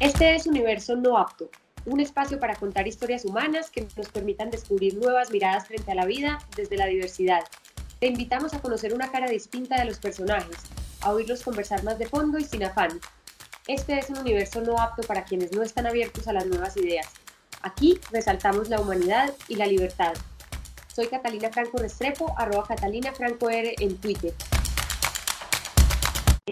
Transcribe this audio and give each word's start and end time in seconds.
Este 0.00 0.34
es 0.34 0.46
Universo 0.46 0.96
No 0.96 1.18
Apto, 1.18 1.50
un 1.84 2.00
espacio 2.00 2.40
para 2.40 2.54
contar 2.54 2.88
historias 2.88 3.26
humanas 3.26 3.68
que 3.68 3.86
nos 3.98 4.08
permitan 4.08 4.50
descubrir 4.50 4.94
nuevas 4.94 5.30
miradas 5.30 5.68
frente 5.68 5.92
a 5.92 5.94
la 5.94 6.06
vida 6.06 6.38
desde 6.56 6.78
la 6.78 6.86
diversidad. 6.86 7.42
Te 7.98 8.06
invitamos 8.06 8.54
a 8.54 8.62
conocer 8.62 8.94
una 8.94 9.12
cara 9.12 9.28
distinta 9.28 9.78
de 9.78 9.84
los 9.84 9.98
personajes, 9.98 10.56
a 11.02 11.12
oírlos 11.12 11.42
conversar 11.42 11.84
más 11.84 11.98
de 11.98 12.06
fondo 12.06 12.38
y 12.38 12.44
sin 12.44 12.64
afán. 12.64 12.98
Este 13.66 13.98
es 13.98 14.08
un 14.08 14.16
universo 14.16 14.62
no 14.62 14.78
apto 14.78 15.02
para 15.02 15.24
quienes 15.24 15.52
no 15.52 15.62
están 15.62 15.86
abiertos 15.86 16.26
a 16.28 16.32
las 16.32 16.46
nuevas 16.46 16.78
ideas. 16.78 17.06
Aquí 17.60 18.00
resaltamos 18.10 18.70
la 18.70 18.80
humanidad 18.80 19.34
y 19.48 19.56
la 19.56 19.66
libertad. 19.66 20.14
Soy 20.94 21.08
Catalina 21.08 21.50
Franco 21.50 21.76
Restrepo, 21.76 22.34
arroba 22.38 22.66
Catalina 22.66 23.12
Franco 23.12 23.50
R 23.50 23.74
en 23.78 23.98
Twitter. 23.98 24.32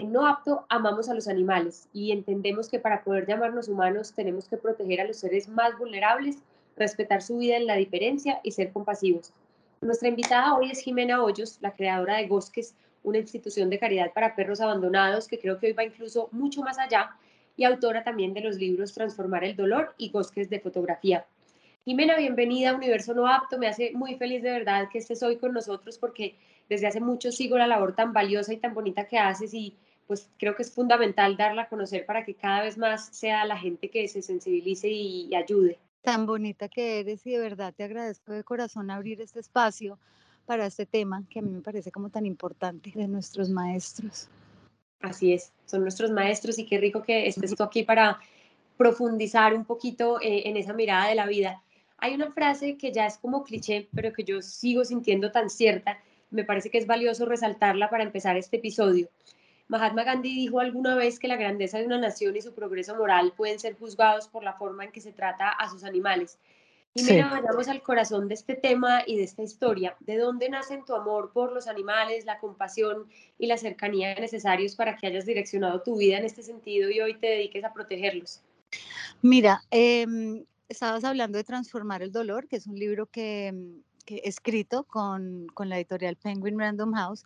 No 0.09 0.25
Apto 0.25 0.65
amamos 0.69 1.07
a 1.07 1.13
los 1.13 1.27
animales 1.27 1.87
y 1.93 2.11
entendemos 2.11 2.67
que 2.67 2.79
para 2.79 3.03
poder 3.03 3.27
llamarnos 3.27 3.67
humanos 3.67 4.11
tenemos 4.11 4.47
que 4.47 4.57
proteger 4.57 5.01
a 5.01 5.03
los 5.03 5.17
seres 5.17 5.47
más 5.47 5.77
vulnerables, 5.77 6.39
respetar 6.75 7.21
su 7.21 7.37
vida 7.37 7.57
en 7.57 7.67
la 7.67 7.75
diferencia 7.75 8.39
y 8.43 8.53
ser 8.53 8.71
compasivos. 8.71 9.31
Nuestra 9.81 10.09
invitada 10.09 10.55
hoy 10.55 10.71
es 10.71 10.79
Jimena 10.79 11.23
Hoyos, 11.23 11.59
la 11.61 11.75
creadora 11.75 12.17
de 12.17 12.27
Gosques, 12.27 12.73
una 13.03 13.19
institución 13.19 13.69
de 13.69 13.77
caridad 13.77 14.11
para 14.11 14.35
perros 14.35 14.61
abandonados 14.61 15.27
que 15.27 15.37
creo 15.37 15.59
que 15.59 15.67
hoy 15.67 15.73
va 15.73 15.83
incluso 15.83 16.27
mucho 16.31 16.63
más 16.63 16.79
allá 16.79 17.11
y 17.55 17.63
autora 17.63 18.03
también 18.03 18.33
de 18.33 18.41
los 18.41 18.55
libros 18.55 18.95
Transformar 18.95 19.43
el 19.43 19.55
Dolor 19.55 19.93
y 19.99 20.09
Gosques 20.09 20.49
de 20.49 20.59
Fotografía. 20.59 21.27
Jimena, 21.85 22.17
bienvenida 22.17 22.71
a 22.71 22.75
Universo 22.75 23.13
No 23.13 23.27
Apto. 23.27 23.59
Me 23.59 23.67
hace 23.67 23.91
muy 23.93 24.15
feliz 24.15 24.41
de 24.41 24.49
verdad 24.49 24.89
que 24.91 24.97
estés 24.97 25.21
hoy 25.21 25.37
con 25.37 25.53
nosotros 25.53 25.99
porque 25.99 26.35
desde 26.67 26.87
hace 26.87 26.99
mucho 26.99 27.31
sigo 27.31 27.59
la 27.59 27.67
labor 27.67 27.93
tan 27.93 28.11
valiosa 28.11 28.51
y 28.53 28.57
tan 28.57 28.73
bonita 28.73 29.05
que 29.05 29.19
haces 29.19 29.53
y 29.53 29.77
pues 30.09 30.27
creo 30.39 30.55
que 30.55 30.63
es 30.63 30.73
fundamental 30.73 31.37
darla 31.37 31.61
a 31.61 31.69
conocer 31.69 32.03
para 32.03 32.25
que 32.25 32.33
cada 32.33 32.63
vez 32.63 32.79
más 32.79 33.15
sea 33.15 33.45
la 33.45 33.55
gente 33.55 33.91
que 33.91 34.07
se 34.07 34.23
sensibilice 34.23 34.89
y, 34.89 35.35
ayude. 35.35 35.77
Tan 36.01 36.25
bonita 36.25 36.67
que 36.67 37.01
eres 37.01 37.27
y 37.27 37.33
de 37.33 37.37
verdad 37.37 37.75
te 37.77 37.83
agradezco 37.83 38.31
de 38.33 38.43
corazón 38.43 38.89
abrir 38.89 39.21
este 39.21 39.39
espacio 39.39 39.99
para 40.47 40.65
este 40.65 40.87
tema 40.87 41.23
que 41.29 41.37
a 41.37 41.41
mí 41.43 41.51
me 41.51 41.61
parece 41.61 41.91
como 41.91 42.09
tan 42.09 42.25
importante 42.25 42.91
de 42.95 43.07
nuestros 43.07 43.51
maestros. 43.51 44.27
Así 44.99 45.31
es, 45.31 45.53
son 45.67 45.83
nuestros 45.83 46.09
maestros 46.09 46.57
y 46.57 46.65
qué 46.65 46.79
rico 46.79 47.03
que 47.03 47.27
estés 47.27 47.53
tú 47.55 47.61
aquí 47.61 47.83
para 47.83 48.17
profundizar 48.77 49.53
un 49.53 49.63
poquito 49.63 50.19
eh, 50.21 50.49
en 50.49 50.57
esa 50.57 50.73
mirada 50.73 51.07
de 51.07 51.13
la 51.13 51.27
vida. 51.27 51.61
Hay 51.99 52.15
una 52.15 52.31
frase 52.31 52.77
que 52.77 52.91
ya 52.91 53.05
es 53.05 53.19
como 53.19 53.43
cliché, 53.43 53.87
pero 53.93 54.11
que 54.11 54.23
yo 54.23 54.41
sigo 54.41 54.83
sintiendo 54.85 55.31
tan 55.31 55.51
cierta, 55.51 55.99
me 56.31 56.45
parece 56.45 56.71
que 56.71 56.79
es 56.79 56.87
valioso 56.87 57.27
resaltarla 57.27 57.91
para 57.91 58.03
empezar 58.03 58.37
este 58.37 58.57
episodio. 58.57 59.07
Mahatma 59.69 60.03
Gandhi 60.03 60.33
dijo 60.33 60.59
alguna 60.59 60.95
vez 60.95 61.19
que 61.19 61.27
la 61.27 61.37
grandeza 61.37 61.77
de 61.77 61.85
una 61.85 61.99
nación 61.99 62.35
y 62.35 62.41
su 62.41 62.53
progreso 62.53 62.95
moral 62.95 63.33
pueden 63.37 63.59
ser 63.59 63.77
juzgados 63.77 64.27
por 64.27 64.43
la 64.43 64.53
forma 64.53 64.83
en 64.83 64.91
que 64.91 64.99
se 64.99 65.13
trata 65.13 65.49
a 65.49 65.69
sus 65.69 65.83
animales. 65.83 66.39
Y 66.95 67.03
mira, 67.03 67.29
vayamos 67.29 67.67
al 67.67 67.83
corazón 67.83 68.27
de 68.27 68.33
este 68.33 68.55
tema 68.55 69.03
y 69.05 69.17
de 69.17 69.23
esta 69.23 69.43
historia. 69.43 69.95
¿De 69.99 70.17
dónde 70.17 70.49
nacen 70.49 70.83
tu 70.85 70.95
amor 70.95 71.31
por 71.31 71.51
los 71.51 71.67
animales, 71.67 72.25
la 72.25 72.39
compasión 72.39 73.07
y 73.37 73.45
la 73.45 73.57
cercanía 73.57 74.15
necesarios 74.15 74.75
para 74.75 74.97
que 74.97 75.05
hayas 75.05 75.27
direccionado 75.27 75.83
tu 75.83 75.97
vida 75.97 76.17
en 76.17 76.25
este 76.25 76.41
sentido 76.41 76.89
y 76.89 76.99
hoy 76.99 77.13
te 77.19 77.27
dediques 77.27 77.63
a 77.63 77.71
protegerlos? 77.71 78.41
Mira, 79.21 79.61
em, 79.69 80.43
estabas 80.67 81.03
hablando 81.03 81.37
de 81.37 81.43
Transformar 81.43 82.01
el 82.01 82.11
Dolor, 82.11 82.47
que 82.47 82.55
es 82.55 82.65
un 82.65 82.75
libro 82.75 83.05
que, 83.05 83.53
que 84.09 84.21
escrito 84.25 84.85
con, 84.85 85.45
con 85.53 85.69
la 85.69 85.77
editorial 85.77 86.15
Penguin 86.15 86.57
Random 86.57 86.93
House 86.93 87.23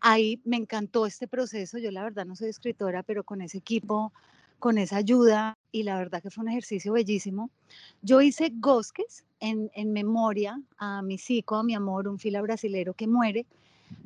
ahí 0.00 0.40
me 0.46 0.56
encantó 0.56 1.04
este 1.04 1.28
proceso. 1.28 1.76
Yo 1.76 1.90
la 1.90 2.02
verdad 2.02 2.24
no 2.24 2.36
soy 2.36 2.48
escritora, 2.48 3.02
pero 3.02 3.22
con 3.22 3.42
ese 3.42 3.58
equipo, 3.58 4.14
con 4.58 4.78
esa 4.78 4.96
ayuda, 4.96 5.58
y 5.70 5.82
la 5.82 5.98
verdad 5.98 6.22
que 6.22 6.30
fue 6.30 6.42
un 6.42 6.48
ejercicio 6.48 6.94
bellísimo. 6.94 7.50
Yo 8.00 8.22
hice 8.22 8.50
Gosques 8.54 9.24
en, 9.40 9.70
en 9.74 9.92
memoria 9.92 10.58
a 10.78 11.02
mi 11.02 11.18
psico, 11.18 11.56
a 11.56 11.62
mi 11.62 11.74
amor, 11.74 12.08
un 12.08 12.18
fila 12.18 12.40
brasilero 12.40 12.94
que 12.94 13.06
muere, 13.06 13.44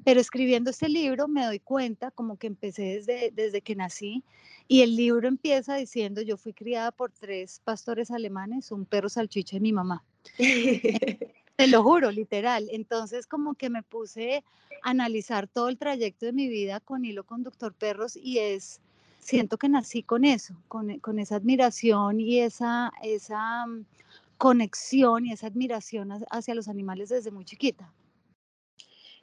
pero 0.04 0.20
escribiendo 0.20 0.70
este 0.70 0.88
libro 0.88 1.28
me 1.28 1.46
doy 1.46 1.60
cuenta 1.60 2.10
como 2.10 2.38
que 2.38 2.48
empecé 2.48 2.82
desde, 2.82 3.30
desde 3.30 3.62
que 3.62 3.76
nací 3.76 4.24
y 4.66 4.82
el 4.82 4.96
libro 4.96 5.28
empieza 5.28 5.76
diciendo 5.76 6.22
yo 6.22 6.36
fui 6.36 6.52
criada 6.52 6.90
por 6.90 7.12
tres 7.12 7.60
pastores 7.62 8.10
alemanes, 8.10 8.72
un 8.72 8.84
perro 8.84 9.08
salchicha 9.08 9.58
y 9.58 9.60
mi 9.60 9.72
mamá. 9.72 10.02
Te 11.56 11.68
lo 11.68 11.82
juro, 11.82 12.10
literal. 12.10 12.68
Entonces 12.70 13.26
como 13.26 13.54
que 13.54 13.70
me 13.70 13.82
puse 13.82 14.44
a 14.82 14.90
analizar 14.90 15.48
todo 15.48 15.68
el 15.68 15.78
trayecto 15.78 16.26
de 16.26 16.32
mi 16.32 16.48
vida 16.48 16.80
con 16.80 17.04
hilo 17.04 17.24
conductor 17.24 17.72
perros 17.72 18.16
y 18.16 18.38
es, 18.38 18.80
siento 19.20 19.56
que 19.56 19.68
nací 19.68 20.02
con 20.02 20.24
eso, 20.24 20.54
con, 20.68 20.98
con 21.00 21.18
esa 21.18 21.36
admiración 21.36 22.20
y 22.20 22.40
esa, 22.40 22.92
esa 23.02 23.66
mm, 23.66 23.86
conexión 24.36 25.24
y 25.24 25.32
esa 25.32 25.46
admiración 25.46 26.10
hacia 26.30 26.54
los 26.54 26.68
animales 26.68 27.08
desde 27.08 27.30
muy 27.30 27.46
chiquita. 27.46 27.90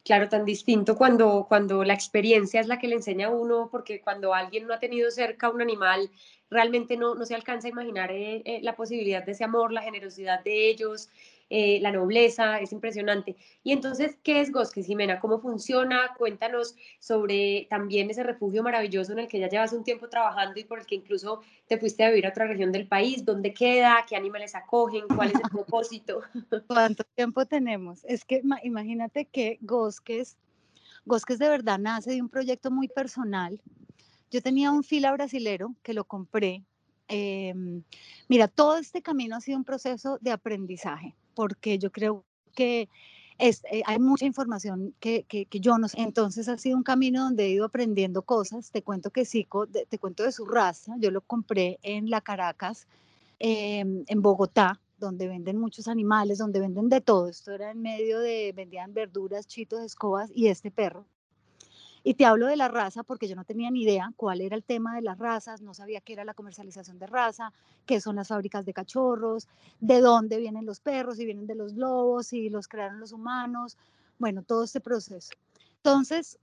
Claro, 0.03 0.27
tan 0.27 0.43
distinto 0.43 0.97
cuando, 0.97 1.45
cuando 1.47 1.85
la 1.85 1.93
experiencia 1.93 2.59
es 2.59 2.67
la 2.67 2.77
que 2.77 2.89
le 2.89 2.95
enseña 2.95 3.27
a 3.27 3.29
uno, 3.29 3.69
porque 3.71 4.01
cuando 4.01 4.33
alguien 4.33 4.67
no 4.67 4.73
ha 4.73 4.79
tenido 4.79 5.09
cerca 5.11 5.49
un 5.49 5.61
animal, 5.61 6.11
realmente 6.49 6.97
no, 6.97 7.15
no 7.15 7.25
se 7.25 7.35
alcanza 7.35 7.69
a 7.69 7.71
imaginar 7.71 8.11
eh, 8.11 8.41
eh, 8.43 8.59
la 8.63 8.75
posibilidad 8.75 9.23
de 9.23 9.31
ese 9.31 9.45
amor, 9.45 9.71
la 9.71 9.81
generosidad 9.81 10.43
de 10.43 10.67
ellos, 10.69 11.09
eh, 11.55 11.77
la 11.81 11.91
nobleza, 11.91 12.59
es 12.61 12.71
impresionante. 12.71 13.35
Y 13.63 13.73
entonces, 13.73 14.17
¿qué 14.23 14.41
es 14.41 14.51
Gosques, 14.51 14.87
Jimena? 14.87 15.19
¿Cómo 15.19 15.39
funciona? 15.39 16.09
Cuéntanos 16.17 16.75
sobre 16.97 17.67
también 17.69 18.09
ese 18.09 18.23
refugio 18.23 18.63
maravilloso 18.63 19.11
en 19.11 19.19
el 19.19 19.27
que 19.27 19.37
ya 19.37 19.49
llevas 19.49 19.71
un 19.71 19.83
tiempo 19.83 20.09
trabajando 20.09 20.59
y 20.59 20.63
por 20.63 20.79
el 20.79 20.87
que 20.87 20.95
incluso 20.95 21.41
te 21.67 21.77
fuiste 21.77 22.03
a 22.03 22.09
vivir 22.09 22.25
a 22.25 22.29
otra 22.29 22.47
región 22.47 22.71
del 22.71 22.87
país. 22.87 23.23
¿Dónde 23.23 23.53
queda? 23.53 24.03
¿Qué 24.09 24.15
animales 24.15 24.55
acogen? 24.55 25.03
¿Cuál 25.15 25.27
es 25.27 25.35
el 25.35 25.41
propósito? 25.51 26.21
¿Cuánto 26.67 27.03
tiempo 27.13 27.45
tenemos? 27.45 28.03
Es 28.05 28.25
que 28.25 28.41
imagínate 28.63 29.25
que 29.25 29.59
Gosques, 29.61 30.37
Gosques 31.05 31.37
de 31.37 31.49
verdad 31.49 31.77
nace 31.77 32.13
de 32.13 32.21
un 32.23 32.29
proyecto 32.29 32.71
muy 32.71 32.87
personal. 32.87 33.61
Yo 34.31 34.41
tenía 34.41 34.71
un 34.71 34.83
fila 34.83 35.11
brasilero 35.11 35.75
que 35.83 35.93
lo 35.93 36.05
compré 36.05 36.63
em, 37.09 37.83
mira, 38.27 38.47
todo 38.47 38.77
este 38.77 39.03
camino 39.03 39.35
ha 39.35 39.41
sido 39.41 39.59
un 39.59 39.63
proceso 39.63 40.17
de 40.19 40.31
aprendizaje 40.31 41.15
porque 41.35 41.77
yo 41.79 41.91
creo 41.91 42.25
que 42.55 42.89
es, 43.37 43.63
eh, 43.71 43.81
hay 43.85 43.99
mucha 43.99 44.25
información 44.25 44.93
que, 44.99 45.23
que, 45.23 45.47
yo 45.59 45.77
no 45.77 45.87
sé. 45.87 46.01
Entonces 46.01 46.47
ha 46.47 46.57
sido 46.57 46.77
un 46.77 46.83
camino 46.83 47.23
donde 47.23 47.45
he 47.45 47.49
ido 47.49 47.65
aprendiendo 47.65 48.21
cosas. 48.21 48.71
Te 48.71 48.81
cuento 48.83 49.09
que 49.09 49.25
Zico, 49.25 49.67
te 49.67 49.99
cuento 49.99 50.23
de 50.23 50.31
su 50.31 50.45
raza. 50.45 50.95
Yo 50.99 51.11
lo 51.11 51.21
compré 51.21 51.79
en 51.83 52.09
la 52.09 52.21
Caracas, 52.21 52.87
em, 53.39 54.03
en 54.07 54.21
Bogotá, 54.21 54.79
donde 54.97 55.27
venden 55.27 55.59
muchos 55.59 55.87
animales, 55.87 56.37
donde 56.37 56.59
venden 56.59 56.89
de 56.89 57.01
todo. 57.01 57.27
Esto 57.27 57.51
era 57.51 57.71
en 57.71 57.81
medio 57.81 58.19
de, 58.19 58.53
vendían 58.55 58.93
verduras, 58.93 59.47
chitos, 59.47 59.81
escobas 59.81 60.31
y 60.33 60.47
este 60.47 60.71
perro. 60.71 61.05
Y 62.03 62.15
te 62.15 62.25
hablo 62.25 62.47
de 62.47 62.57
la 62.57 62.67
raza 62.67 63.03
porque 63.03 63.27
yo 63.27 63.35
no 63.35 63.45
tenía 63.45 63.71
ni 63.71 63.83
idea 63.83 64.11
cuál 64.17 64.41
era 64.41 64.55
el 64.55 64.63
tema 64.63 64.95
de 64.95 65.01
las 65.01 65.17
razas, 65.17 65.61
no 65.61 65.73
sabía 65.73 66.01
qué 66.01 66.13
era 66.13 66.25
la 66.25 66.33
comercialización 66.33 66.99
de 66.99 67.07
raza, 67.07 67.53
qué 67.85 68.01
son 68.01 68.17
las 68.17 68.27
fábricas 68.27 68.65
de 68.65 68.73
cachorros, 68.73 69.47
de 69.79 70.01
dónde 70.01 70.37
vienen 70.37 70.65
los 70.65 70.81
perros, 70.81 71.17
si 71.17 71.25
vienen 71.25 71.47
de 71.47 71.55
los 71.55 71.73
lobos, 71.73 72.27
si 72.27 72.49
los 72.49 72.67
crearon 72.67 72.99
los 72.99 73.13
humanos, 73.13 73.77
bueno, 74.19 74.43
todo 74.43 74.65
este 74.65 74.81
proceso. 74.81 75.31
Entonces, 75.77 76.37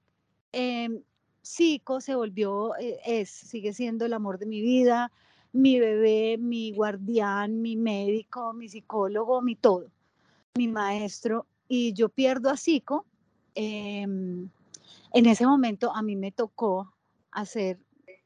eh, 0.52 1.02
Zico 1.44 2.00
se 2.00 2.14
volvió, 2.14 2.76
eh, 2.76 2.98
es, 3.04 3.30
sigue 3.30 3.72
siendo 3.72 4.06
el 4.06 4.14
amor 4.14 4.38
de 4.38 4.46
mi 4.46 4.62
vida, 4.62 5.12
mi 5.52 5.78
bebé, 5.80 6.38
mi 6.38 6.72
guardián, 6.72 7.60
mi 7.60 7.76
médico, 7.76 8.52
mi 8.52 8.68
psicólogo, 8.68 9.42
mi 9.42 9.56
todo, 9.56 9.86
mi 10.54 10.68
maestro, 10.68 11.46
y 11.68 11.92
yo 11.92 12.08
pierdo 12.08 12.50
a 12.50 12.56
Zico. 12.56 13.04
Em, 13.54 14.48
en 15.12 15.26
ese 15.26 15.46
momento 15.46 15.94
a 15.94 16.02
mí 16.02 16.16
me 16.16 16.32
tocó 16.32 16.92
hacer, 17.30 17.78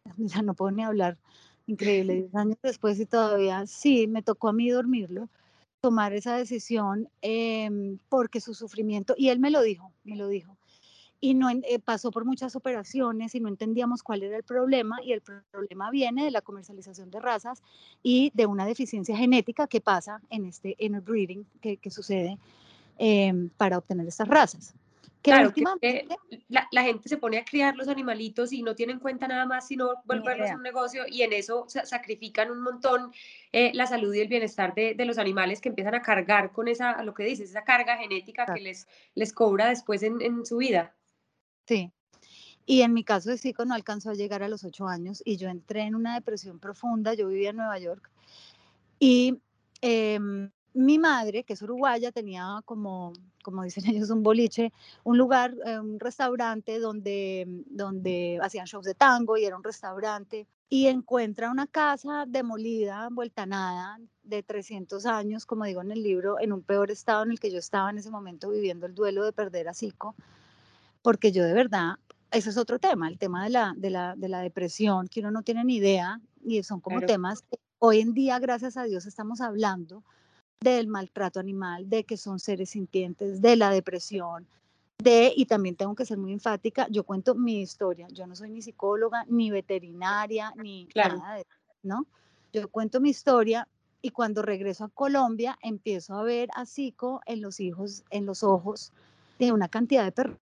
ya 0.17 0.43
no 0.43 0.55
puedo 0.55 0.71
ni 0.71 0.83
hablar, 0.83 1.19
increíble, 1.67 2.15
10 2.31 2.35
años 2.35 2.59
después 2.63 2.99
y 3.01 3.07
todavía 3.07 3.67
sí, 3.67 4.07
me 4.07 4.23
tocó 4.23 4.49
a 4.49 4.53
mí 4.53 4.71
dormirlo, 4.71 5.29
tomar 5.81 6.15
esa 6.15 6.37
decisión 6.37 7.09
em, 7.21 7.99
porque 8.09 8.41
su 8.41 8.55
sufrimiento, 8.55 9.15
y 9.17 9.29
él 9.29 9.39
me 9.39 9.51
lo 9.51 9.61
dijo, 9.63 9.93
me 10.05 10.17
lo 10.17 10.29
dijo, 10.29 10.57
y 11.21 11.35
no 11.35 11.49
eh, 11.49 11.79
pasó 11.83 12.11
por 12.11 12.25
muchas 12.27 12.55
operaciones 12.55 13.35
y 13.35 13.41
no 13.41 13.49
entendíamos 13.49 14.03
cuál 14.03 14.23
era 14.23 14.37
el 14.37 14.43
problema 14.43 14.99
y 15.03 15.13
el 15.13 15.23
problema 15.23 15.91
viene 15.91 16.25
de 16.25 16.31
la 16.31 16.43
comercialización 16.43 17.11
de 17.11 17.21
razas 17.21 17.63
y 18.03 18.31
de 18.35 18.45
una 18.45 18.67
deficiencia 18.67 19.17
genética 19.17 19.67
que 19.67 19.81
pasa 19.81 20.21
en 20.29 20.45
este 20.45 20.77
interbreeding 20.79 21.47
que, 21.63 21.79
que 21.79 21.91
sucede 21.91 22.39
em, 22.99 23.49
para 23.57 23.79
obtener 23.79 24.07
estas 24.07 24.29
razas 24.29 24.75
claro, 25.25 25.53
que 25.53 26.07
la, 26.49 26.83
gente 26.83 27.09
se 27.09 27.17
pone 27.17 27.39
a 27.39 27.45
criar 27.45 27.77
los 27.77 27.89
animalitos 27.89 28.53
y 28.53 28.63
no 28.63 28.75
tiene 28.75 28.93
en 28.93 28.99
cuenta 28.99 29.27
nada 29.27 29.47
más 29.47 29.67
sino 29.67 29.95
volverlos 30.05 30.51
a 30.51 30.57
un 30.57 30.63
negocio 30.63 31.05
y 31.09 31.23
en 31.23 31.33
eso 31.33 31.67
sacrifican 31.69 32.51
un 32.51 32.63
montón 32.63 33.11
eh, 33.51 33.73
la 33.75 33.87
salud 33.87 34.13
y 34.13 34.21
el 34.21 34.29
bienestar 34.29 34.75
de, 34.75 34.95
los 35.05 35.17
animales 35.17 35.61
que 35.61 35.71
empiezan 35.71 35.95
a 35.95 36.03
cargar 36.03 36.53
con 36.53 36.69
esa, 36.69 37.03
lo 37.03 37.15
que 37.15 37.25
dices, 37.25 37.51
esa 37.51 37.65
carga 37.65 37.97
genética 37.97 38.45
que 38.47 38.61
les, 38.61 38.87
les 39.15 39.33
cobra 39.33 39.69
después 39.69 40.03
en, 40.03 40.45
su 40.45 40.59
vida. 40.59 40.95
Sí. 41.67 41.91
Y 42.67 42.83
en 42.83 42.93
mi 42.93 43.05
caso 43.05 43.31
de 43.31 43.39
psico 43.39 43.65
no 43.65 43.75
alcanzó 43.75 44.11
a 44.11 44.15
llegar 44.15 44.43
a 44.43 44.49
los 44.49 44.65
ocho 44.65 44.87
años 44.87 45.23
y 45.25 45.37
yo 45.39 45.49
entré 45.49 45.83
en 45.83 45.95
una 45.95 46.15
depresión 46.15 46.59
profunda. 46.59 47.15
Yo 47.15 47.29
vivía 47.29 47.51
en 47.51 47.57
Nueva 47.57 47.79
York 47.79 48.11
y 48.99 49.39
em, 49.81 50.51
mi 50.75 50.99
madre, 50.99 51.45
que 51.45 51.53
es 51.55 51.63
uruguaya, 51.63 52.13
tenía 52.13 52.61
como, 52.65 53.13
como 53.45 53.63
dicen 53.63 53.85
ellos, 53.87 54.11
un 54.11 54.25
boliche, 54.25 54.73
un 55.05 55.17
lugar, 55.17 55.55
eh, 55.65 55.79
un 55.79 56.01
restaurante 56.01 56.81
donde, 56.81 57.47
donde 57.67 58.41
hacían 58.43 58.67
shows 58.67 58.85
de 58.85 58.95
tango 58.95 59.37
y 59.37 59.45
era 59.45 59.57
un 59.57 59.63
restaurante. 59.63 60.49
Y 60.69 60.89
encuentra 60.89 61.53
una 61.53 61.69
casa 61.69 62.25
demolida, 62.27 63.09
vuelta 63.13 63.43
a 63.43 63.47
nada, 63.47 64.01
de 64.25 64.43
300 64.43 65.07
años, 65.07 65.47
como 65.47 65.65
digo 65.67 65.83
en 65.83 65.93
el 65.93 66.03
libro, 66.03 66.41
en 66.41 66.53
un 66.53 66.63
peor 66.63 66.91
estado 66.91 67.23
en 67.23 67.31
el 67.31 67.39
que 67.39 67.53
yo 67.53 67.59
estaba 67.59 67.91
en 67.91 67.99
ese 67.99 68.11
momento 68.11 68.51
viviendo 68.51 68.87
el 68.87 68.95
duelo 68.95 69.25
de 69.25 69.33
perder 69.33 69.69
a 69.69 69.75
Zico, 69.75 70.17
porque 71.03 71.31
yo 71.31 71.45
de 71.45 71.53
verdad 71.53 71.99
ese 72.35 72.51
es 72.51 72.57
otro 72.57 72.81
tema, 72.81 73.09
el 73.09 73.19
tema 73.19 73.45
de 73.45 73.51
la, 73.51 73.75
de 73.77 73.91
la, 73.91 74.17
de 74.17 74.29
la 74.29 74.41
depresión, 74.41 75.07
que 75.07 75.21
uno 75.21 75.31
no 75.31 75.43
tiene 75.43 75.65
ni 75.65 75.77
idea, 75.77 76.21
y 76.43 76.63
son 76.65 76.81
como 76.81 77.01
temas 77.03 77.43
que 77.43 77.59
hoy 77.79 78.01
en 78.01 78.13
día, 78.13 78.39
gracias 78.39 78.77
a 78.77 78.85
Dios, 78.85 79.07
estamos 79.07 79.41
hablando 79.41 80.03
del 80.61 80.87
maltrato 80.89 81.41
animal, 81.41 81.89
de 81.89 82.05
que 82.05 82.17
son 82.17 82.39
seres 82.39 82.71
sintientes, 82.71 83.43
de 83.43 83.57
la 83.57 83.71
depresión, 83.71 84.47
de, 84.99 85.33
y 85.37 85.47
también 85.47 85.77
tengo 85.77 85.95
que 85.95 86.07
ser 86.07 86.19
muy 86.19 86.33
enfática, 86.33 86.87
yo 86.89 87.05
cuento 87.05 87.35
mi 87.35 87.61
historia, 87.61 88.07
yo 88.13 88.27
no 88.27 88.35
soy 88.37 88.51
ni 88.51 88.63
psicóloga, 88.63 89.25
ni 89.29 89.51
veterinaria, 89.51 90.53
ni 90.57 90.89
nada 90.95 91.35
de 91.35 91.41
eso, 91.43 91.59
¿no? 91.83 92.07
Yo 92.53 92.69
cuento 92.69 93.01
mi 93.01 93.11
historia 93.11 93.69
y 94.01 94.11
cuando 94.11 94.43
regreso 94.43 94.85
a 94.85 94.89
Colombia 94.89 95.59
empiezo 95.63 96.15
a 96.15 96.23
ver 96.23 96.49
a 96.55 96.67
Zico 96.67 97.21
en 97.27 97.41
los 97.41 97.59
hijos, 97.61 98.05
en 98.11 98.27
los 98.27 98.43
ojos 98.43 98.93
de 99.39 99.53
una 99.53 99.69
cantidad 99.69 100.05
de 100.05 100.13
perros 100.13 100.39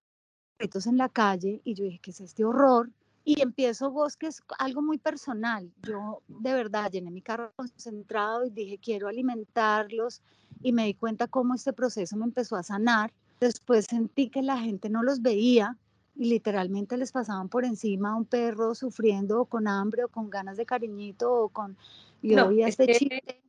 en 0.87 0.97
la 0.97 1.09
calle 1.09 1.61
y 1.64 1.75
yo 1.75 1.85
dije, 1.85 1.99
¿qué 2.00 2.11
es 2.11 2.20
este 2.20 2.44
horror? 2.44 2.91
Y 3.24 3.40
empiezo 3.40 3.90
bosques, 3.90 4.42
algo 4.58 4.82
muy 4.82 4.98
personal. 4.98 5.70
Yo 5.82 6.22
de 6.26 6.52
verdad 6.54 6.90
llené 6.90 7.10
mi 7.10 7.22
carro 7.22 7.52
concentrado 7.54 8.44
y 8.44 8.50
dije, 8.50 8.78
quiero 8.78 9.08
alimentarlos 9.08 10.22
y 10.62 10.72
me 10.72 10.86
di 10.86 10.94
cuenta 10.94 11.28
cómo 11.28 11.54
este 11.54 11.72
proceso 11.72 12.16
me 12.16 12.24
empezó 12.24 12.56
a 12.56 12.62
sanar. 12.62 13.12
Después 13.40 13.86
sentí 13.86 14.28
que 14.28 14.42
la 14.42 14.58
gente 14.58 14.88
no 14.88 15.02
los 15.02 15.22
veía 15.22 15.76
y 16.16 16.26
literalmente 16.26 16.96
les 16.96 17.12
pasaban 17.12 17.48
por 17.48 17.64
encima 17.64 18.10
a 18.10 18.16
un 18.16 18.24
perro 18.24 18.74
sufriendo 18.74 19.40
o 19.40 19.44
con 19.44 19.68
hambre 19.68 20.04
o 20.04 20.08
con 20.08 20.28
ganas 20.28 20.56
de 20.56 20.66
cariñito 20.66 21.32
o 21.32 21.48
con... 21.48 21.76
Yo 22.22 22.36
no, 22.36 22.50
este 22.50 22.86
chiste 22.94 23.42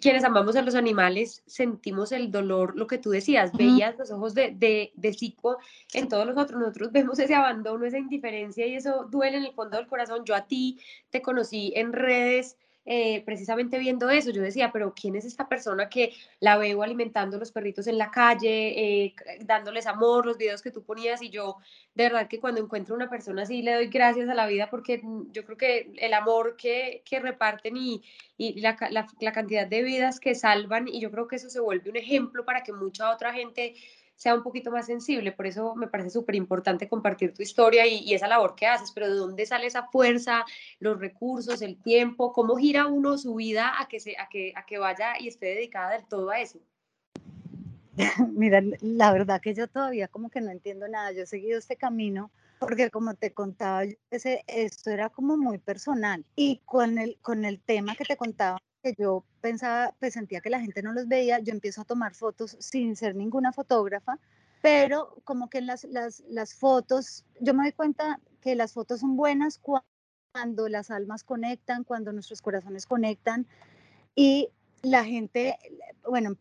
quienes 0.00 0.24
amamos 0.24 0.56
a 0.56 0.62
los 0.62 0.74
animales 0.74 1.42
sentimos 1.46 2.12
el 2.12 2.30
dolor, 2.30 2.76
lo 2.76 2.86
que 2.86 2.98
tú 2.98 3.10
decías, 3.10 3.52
veías 3.52 3.98
los 3.98 4.10
ojos 4.10 4.34
de, 4.34 4.52
de, 4.52 4.92
de 4.94 5.12
Zico 5.12 5.58
en 5.92 6.08
todos 6.08 6.26
los 6.26 6.36
otros, 6.36 6.58
nosotros 6.60 6.92
vemos 6.92 7.18
ese 7.18 7.34
abandono, 7.34 7.84
esa 7.84 7.98
indiferencia 7.98 8.66
y 8.66 8.74
eso 8.74 9.06
duele 9.10 9.36
en 9.38 9.44
el 9.44 9.52
fondo 9.52 9.76
del 9.76 9.86
corazón. 9.86 10.24
Yo 10.24 10.34
a 10.34 10.46
ti 10.46 10.80
te 11.10 11.22
conocí 11.22 11.72
en 11.76 11.92
redes 11.92 12.56
eh, 12.92 13.22
precisamente 13.24 13.78
viendo 13.78 14.10
eso, 14.10 14.32
yo 14.32 14.42
decía, 14.42 14.72
pero 14.72 14.92
¿quién 14.92 15.14
es 15.14 15.24
esta 15.24 15.48
persona 15.48 15.88
que 15.88 16.12
la 16.40 16.58
veo 16.58 16.82
alimentando 16.82 17.38
los 17.38 17.52
perritos 17.52 17.86
en 17.86 17.96
la 17.98 18.10
calle, 18.10 19.04
eh, 19.04 19.14
dándoles 19.44 19.86
amor, 19.86 20.26
los 20.26 20.36
videos 20.36 20.60
que 20.60 20.72
tú 20.72 20.82
ponías? 20.82 21.22
Y 21.22 21.30
yo, 21.30 21.58
de 21.94 22.02
verdad 22.02 22.26
que 22.26 22.40
cuando 22.40 22.60
encuentro 22.60 22.96
una 22.96 23.08
persona 23.08 23.42
así, 23.42 23.62
le 23.62 23.74
doy 23.74 23.86
gracias 23.86 24.28
a 24.28 24.34
la 24.34 24.48
vida 24.48 24.68
porque 24.68 24.98
mm, 24.98 25.30
yo 25.30 25.44
creo 25.44 25.56
que 25.56 25.92
el 25.98 26.12
amor 26.14 26.56
que, 26.56 27.02
que 27.04 27.20
reparten 27.20 27.76
y, 27.76 28.02
y 28.36 28.60
la, 28.60 28.76
la, 28.90 29.06
la 29.20 29.32
cantidad 29.32 29.68
de 29.68 29.84
vidas 29.84 30.18
que 30.18 30.34
salvan, 30.34 30.88
y 30.88 31.00
yo 31.00 31.12
creo 31.12 31.28
que 31.28 31.36
eso 31.36 31.48
se 31.48 31.60
vuelve 31.60 31.90
un 31.90 31.96
ejemplo 31.96 32.44
para 32.44 32.64
que 32.64 32.72
mucha 32.72 33.14
otra 33.14 33.32
gente 33.32 33.76
sea 34.20 34.34
un 34.34 34.42
poquito 34.42 34.70
más 34.70 34.84
sensible. 34.84 35.32
Por 35.32 35.46
eso 35.46 35.74
me 35.74 35.86
parece 35.86 36.10
súper 36.10 36.34
importante 36.34 36.86
compartir 36.90 37.32
tu 37.32 37.42
historia 37.42 37.86
y, 37.86 38.12
esa 38.12 38.28
labor 38.28 38.54
que 38.54 38.66
haces, 38.66 38.92
pero 38.92 39.08
¿de 39.08 39.14
dónde 39.14 39.46
sale 39.46 39.66
esa 39.66 39.84
fuerza, 39.84 40.44
los 40.78 41.00
recursos, 41.00 41.62
el 41.62 41.80
tiempo? 41.80 42.34
¿Cómo 42.34 42.56
gira 42.56 42.86
uno 42.86 43.16
su 43.16 43.36
vida 43.36 43.80
a 43.80 43.88
que, 43.88 43.98
se, 43.98 44.18
a 44.18 44.28
que, 44.28 44.52
a 44.54 44.66
que 44.66 44.76
vaya 44.76 45.14
y 45.18 45.28
esté 45.28 45.46
dedicada 45.46 45.92
del 45.92 46.04
todo 46.04 46.28
a 46.28 46.38
eso? 46.38 46.60
Mira, 48.34 48.62
la 48.82 49.10
verdad 49.10 49.40
que 49.40 49.54
yo 49.54 49.68
todavía 49.68 50.06
como 50.06 50.28
que 50.28 50.42
no 50.42 50.50
entiendo 50.50 50.86
nada. 50.86 51.12
Yo 51.12 51.22
he 51.22 51.26
seguido 51.26 51.58
este 51.58 51.76
camino 51.76 52.30
porque 52.58 52.90
como 52.90 53.14
te 53.14 53.32
contaba, 53.32 53.84
ese, 54.10 54.44
esto 54.46 54.90
era 54.90 55.08
como 55.08 55.38
muy 55.38 55.56
personal. 55.56 56.26
Y 56.36 56.60
con 56.66 56.98
el, 56.98 57.16
con 57.22 57.46
el 57.46 57.58
tema 57.58 57.94
que 57.96 58.04
te 58.04 58.18
contaba 58.18 58.60
que 58.82 58.94
yo 58.98 59.24
pensaba, 59.40 59.94
pues 59.98 60.14
sentía 60.14 60.40
que 60.40 60.50
la 60.50 60.60
gente 60.60 60.82
no 60.82 60.92
los 60.92 61.08
veía, 61.08 61.38
yo 61.40 61.52
empiezo 61.52 61.82
a 61.82 61.84
tomar 61.84 62.14
fotos 62.14 62.56
sin 62.60 62.96
ser 62.96 63.14
ninguna 63.14 63.52
fotógrafa, 63.52 64.18
pero 64.62 65.16
como 65.24 65.48
que 65.48 65.58
en 65.58 65.66
las, 65.66 65.84
las, 65.84 66.20
las 66.28 66.54
fotos, 66.54 67.24
yo 67.40 67.54
me 67.54 67.64
doy 67.64 67.72
cuenta 67.72 68.20
que 68.40 68.54
las 68.54 68.72
fotos 68.72 69.00
son 69.00 69.16
buenas 69.16 69.58
cuando 69.58 70.68
las 70.68 70.90
almas 70.90 71.24
conectan, 71.24 71.84
cuando 71.84 72.12
nuestros 72.12 72.42
corazones 72.42 72.86
conectan 72.86 73.46
y 74.14 74.48
la 74.82 75.04
gente, 75.04 75.56
bueno, 76.08 76.36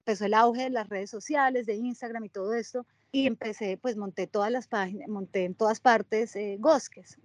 empezó 0.00 0.24
el 0.24 0.34
auge 0.34 0.64
de 0.64 0.70
las 0.70 0.88
redes 0.88 1.10
sociales, 1.10 1.66
de 1.66 1.74
Instagram 1.74 2.24
y 2.24 2.28
todo 2.28 2.54
esto, 2.54 2.86
y 3.12 3.26
empecé, 3.26 3.76
pues 3.76 3.96
monté 3.96 4.26
todas 4.26 4.50
las 4.50 4.68
páginas, 4.68 5.08
monté 5.08 5.44
en 5.44 5.54
todas 5.54 5.80
partes 5.80 6.36
eh, 6.36 6.56
gosques, 6.58 7.18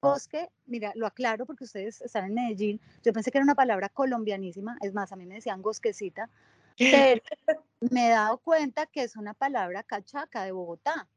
Bosque, 0.00 0.48
mira, 0.66 0.92
lo 0.94 1.06
aclaro 1.06 1.44
porque 1.44 1.64
ustedes 1.64 2.00
están 2.00 2.26
en 2.26 2.34
Medellín. 2.34 2.80
Yo 3.02 3.12
pensé 3.12 3.30
que 3.30 3.38
era 3.38 3.44
una 3.44 3.54
palabra 3.54 3.88
colombianísima, 3.88 4.78
es 4.80 4.94
más, 4.94 5.10
a 5.12 5.16
mí 5.16 5.26
me 5.26 5.36
decían 5.36 5.60
bosquecita, 5.60 6.30
pero 6.76 7.22
me 7.90 8.06
he 8.06 8.10
dado 8.10 8.38
cuenta 8.38 8.86
que 8.86 9.02
es 9.02 9.16
una 9.16 9.34
palabra 9.34 9.82
cachaca 9.82 10.44
de 10.44 10.52
Bogotá. 10.52 11.08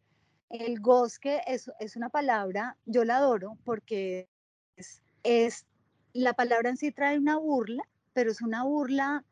El 0.50 0.80
bosque 0.80 1.42
es, 1.46 1.72
es 1.80 1.96
una 1.96 2.10
palabra, 2.10 2.76
yo 2.86 3.06
la 3.06 3.18
adoro 3.18 3.58
porque 3.64 4.28
es, 4.76 5.02
es, 5.24 5.66
la 6.14 6.34
palabra 6.34 6.70
en 6.70 6.78
sí 6.78 6.92
trae 6.92 7.18
una 7.18 7.38
burla, 7.38 7.84
pero 8.14 8.32
es 8.32 8.42
una 8.42 8.64
burla 8.64 9.24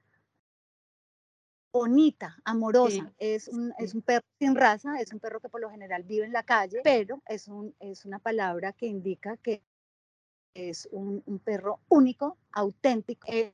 bonita, 1.71 2.37
amorosa. 2.43 3.11
Es, 3.17 3.47
un, 3.47 3.73
es 3.77 3.93
un 3.93 4.01
perro 4.01 4.25
sin 4.39 4.55
raza, 4.55 4.99
es 4.99 5.13
un 5.13 5.19
perro 5.19 5.39
que 5.39 5.49
por 5.49 5.61
lo 5.61 5.69
general 5.69 6.03
vive 6.03 6.25
en 6.25 6.33
la 6.33 6.43
calle, 6.43 6.81
pero 6.83 7.21
es, 7.27 7.47
un, 7.47 7.75
es 7.79 8.05
una 8.05 8.19
palabra 8.19 8.73
que 8.73 8.87
indica 8.87 9.37
que 9.37 9.63
es 10.53 10.87
un, 10.91 11.23
un 11.25 11.39
perro 11.39 11.79
único, 11.89 12.37
auténtico. 12.51 13.27
Eh, 13.31 13.53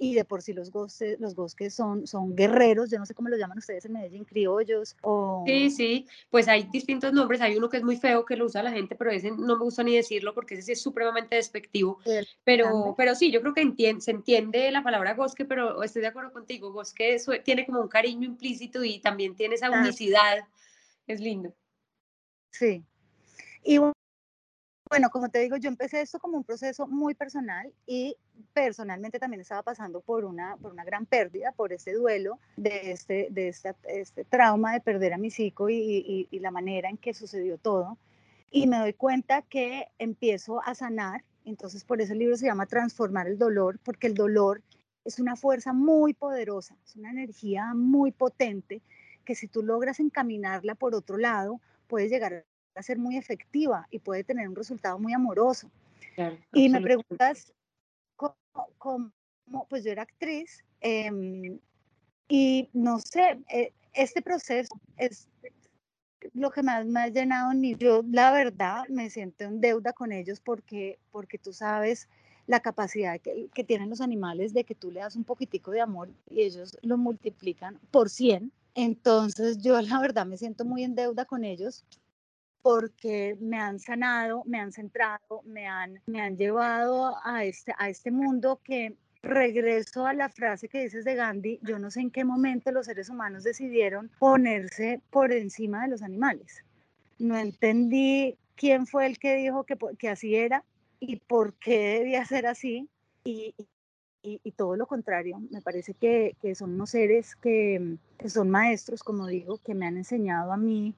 y 0.00 0.14
de 0.14 0.24
por 0.24 0.42
sí 0.42 0.52
los 0.52 0.70
bosques, 0.70 1.18
los 1.20 1.34
bosques 1.34 1.74
son, 1.74 2.06
son 2.06 2.34
guerreros, 2.34 2.90
yo 2.90 2.98
no 2.98 3.06
sé 3.06 3.14
cómo 3.14 3.28
lo 3.28 3.36
llaman 3.36 3.58
ustedes 3.58 3.84
en 3.84 3.92
Medellín, 3.92 4.24
criollos 4.24 4.96
o... 5.02 5.44
Sí, 5.46 5.70
sí, 5.70 6.06
pues 6.30 6.48
hay 6.48 6.64
distintos 6.64 7.12
nombres, 7.12 7.40
hay 7.40 7.56
uno 7.56 7.68
que 7.68 7.78
es 7.78 7.82
muy 7.82 7.96
feo 7.96 8.24
que 8.24 8.36
lo 8.36 8.46
usa 8.46 8.62
la 8.62 8.72
gente, 8.72 8.96
pero 8.96 9.10
ese 9.10 9.30
no 9.30 9.56
me 9.56 9.64
gusta 9.64 9.82
ni 9.82 9.96
decirlo 9.96 10.34
porque 10.34 10.54
ese 10.54 10.62
sí 10.62 10.72
es 10.72 10.82
supremamente 10.82 11.36
despectivo, 11.36 11.98
pero, 12.44 12.94
pero 12.96 13.14
sí, 13.14 13.30
yo 13.30 13.40
creo 13.40 13.54
que 13.54 13.62
entiende, 13.62 14.00
se 14.00 14.10
entiende 14.10 14.70
la 14.70 14.82
palabra 14.82 15.14
bosque, 15.14 15.44
pero 15.44 15.82
estoy 15.82 16.02
de 16.02 16.08
acuerdo 16.08 16.32
contigo, 16.32 16.72
bosque 16.72 17.18
tiene 17.44 17.66
como 17.66 17.80
un 17.80 17.88
cariño 17.88 18.26
implícito 18.26 18.84
y 18.84 19.00
también 19.00 19.34
tiene 19.36 19.54
esa 19.54 19.70
unicidad, 19.70 20.38
es 21.06 21.20
lindo. 21.20 21.54
Sí, 22.50 22.84
y 23.62 23.78
bueno, 23.78 23.92
como 25.10 25.28
te 25.28 25.40
digo, 25.40 25.56
yo 25.56 25.68
empecé 25.68 26.00
esto 26.00 26.18
como 26.18 26.36
un 26.36 26.44
proceso 26.44 26.86
muy 26.86 27.14
personal 27.14 27.72
y 27.86 28.16
personalmente 28.52 29.18
también 29.18 29.40
estaba 29.40 29.62
pasando 29.62 30.00
por 30.00 30.24
una, 30.24 30.56
por 30.56 30.72
una 30.72 30.84
gran 30.84 31.06
pérdida, 31.06 31.52
por 31.52 31.72
este 31.72 31.92
duelo, 31.92 32.38
de 32.56 32.92
este, 32.92 33.28
de 33.30 33.48
este 33.48 34.24
trauma 34.24 34.72
de 34.72 34.80
perder 34.80 35.12
a 35.12 35.18
mi 35.18 35.30
psico 35.30 35.68
y, 35.68 36.28
y, 36.30 36.38
la 36.38 36.50
manera 36.50 36.88
en 36.88 36.96
que 36.96 37.14
sucedió 37.14 37.58
todo. 37.58 37.98
Y 38.50 38.66
me 38.66 38.78
doy 38.78 38.92
cuenta 38.92 39.42
que 39.42 39.88
empiezo 39.98 40.62
a 40.62 40.74
sanar, 40.74 41.24
entonces 41.44 41.84
por 41.84 42.00
eso 42.00 42.12
el 42.12 42.20
libro 42.20 42.36
se 42.36 42.46
llama 42.46 42.66
Transformar 42.66 43.26
el 43.26 43.38
dolor, 43.38 43.78
porque 43.82 44.06
el 44.06 44.14
dolor 44.14 44.62
es 45.04 45.18
una 45.18 45.36
fuerza 45.36 45.72
muy 45.72 46.14
poderosa, 46.14 46.76
es 46.84 46.96
una 46.96 47.10
energía 47.10 47.74
muy 47.74 48.12
potente 48.12 48.82
que 49.24 49.34
si 49.34 49.48
tú 49.48 49.62
logras 49.62 50.00
encaminarla 50.00 50.74
por 50.74 50.94
otro 50.94 51.16
lado, 51.16 51.60
puedes 51.88 52.10
llegar 52.10 52.44
a 52.76 52.82
ser 52.82 52.98
muy 52.98 53.16
efectiva 53.16 53.86
y 53.90 53.98
puede 53.98 54.22
tener 54.22 54.48
un 54.48 54.54
resultado 54.54 54.98
muy 54.98 55.12
amoroso. 55.12 55.70
y 56.52 56.68
me 56.68 56.80
preguntas 56.80 57.52
cómo, 58.78 59.12
pues 59.68 59.84
yo 59.84 59.90
era 59.90 60.02
actriz 60.02 60.64
em, 60.80 61.58
y 62.28 62.68
no 62.72 62.98
sé, 63.00 63.38
eh, 63.52 63.72
este 63.92 64.22
proceso 64.22 64.78
es 64.96 65.28
lo 66.32 66.50
que 66.50 66.62
más 66.62 66.86
me 66.86 67.00
ha 67.00 67.08
llenado 67.08 67.52
ni 67.54 67.76
yo 67.76 68.02
la 68.10 68.32
verdad 68.32 68.88
me 68.88 69.10
siento 69.10 69.44
en 69.44 69.60
deuda 69.60 69.92
con 69.92 70.12
ellos 70.12 70.40
porque 70.40 70.98
porque 71.12 71.38
tú 71.38 71.52
sabes 71.52 72.08
la 72.46 72.60
capacidad 72.60 73.20
que, 73.20 73.48
que, 73.52 73.64
tienen 73.64 73.90
los 73.90 74.00
animales 74.00 74.54
de 74.54 74.64
que 74.64 74.74
tú 74.74 74.90
le 74.90 75.00
das 75.00 75.16
un 75.16 75.24
poquitico 75.24 75.70
de 75.72 75.80
amor 75.80 76.08
y 76.30 76.42
ellos 76.42 76.78
lo 76.82 76.96
multiplican 76.96 77.78
por 77.90 78.08
100. 78.08 78.52
Entonces 78.74 79.58
yo 79.58 79.80
la 79.80 80.00
verdad 80.00 80.26
me 80.26 80.36
siento 80.36 80.64
muy 80.64 80.84
en 80.84 80.94
deuda 80.94 81.24
con 81.24 81.44
ellos 81.44 81.84
porque 82.66 83.36
me 83.38 83.58
han 83.58 83.78
sanado, 83.78 84.42
me 84.44 84.58
han 84.58 84.72
centrado, 84.72 85.40
me 85.44 85.68
han, 85.68 86.00
me 86.06 86.20
han 86.20 86.36
llevado 86.36 87.14
a 87.22 87.44
este, 87.44 87.72
a 87.78 87.88
este 87.88 88.10
mundo 88.10 88.60
que 88.64 88.96
regreso 89.22 90.04
a 90.04 90.12
la 90.12 90.28
frase 90.28 90.68
que 90.68 90.82
dices 90.82 91.04
de 91.04 91.14
Gandhi, 91.14 91.60
yo 91.62 91.78
no 91.78 91.92
sé 91.92 92.00
en 92.00 92.10
qué 92.10 92.24
momento 92.24 92.72
los 92.72 92.86
seres 92.86 93.08
humanos 93.08 93.44
decidieron 93.44 94.10
ponerse 94.18 95.00
por 95.10 95.30
encima 95.30 95.82
de 95.82 95.90
los 95.90 96.02
animales. 96.02 96.64
no 97.20 97.38
entendí 97.38 98.36
quién 98.56 98.88
fue 98.88 99.06
el 99.06 99.20
que 99.20 99.36
dijo 99.36 99.62
que, 99.62 99.78
que 99.96 100.08
así 100.08 100.34
era 100.34 100.64
y 100.98 101.20
por 101.20 101.54
qué 101.54 102.00
debía 102.00 102.24
ser 102.24 102.48
así. 102.48 102.88
Y, 103.22 103.54
y, 104.24 104.50
todo 104.56 104.74
lo 104.74 104.88
contrario, 104.88 105.38
me 105.52 105.62
parece 105.62 105.94
que, 105.94 106.34
que 106.42 106.56
son 106.56 106.74
unos 106.74 106.90
seres 106.90 107.36
que, 107.36 107.96
que, 108.18 108.28
son 108.28 108.50
maestros, 108.50 109.04
como 109.04 109.28
digo, 109.28 109.58
que 109.58 109.72
me 109.72 109.86
han 109.86 109.96
enseñado 109.96 110.52
a 110.52 110.56
mí 110.56 110.96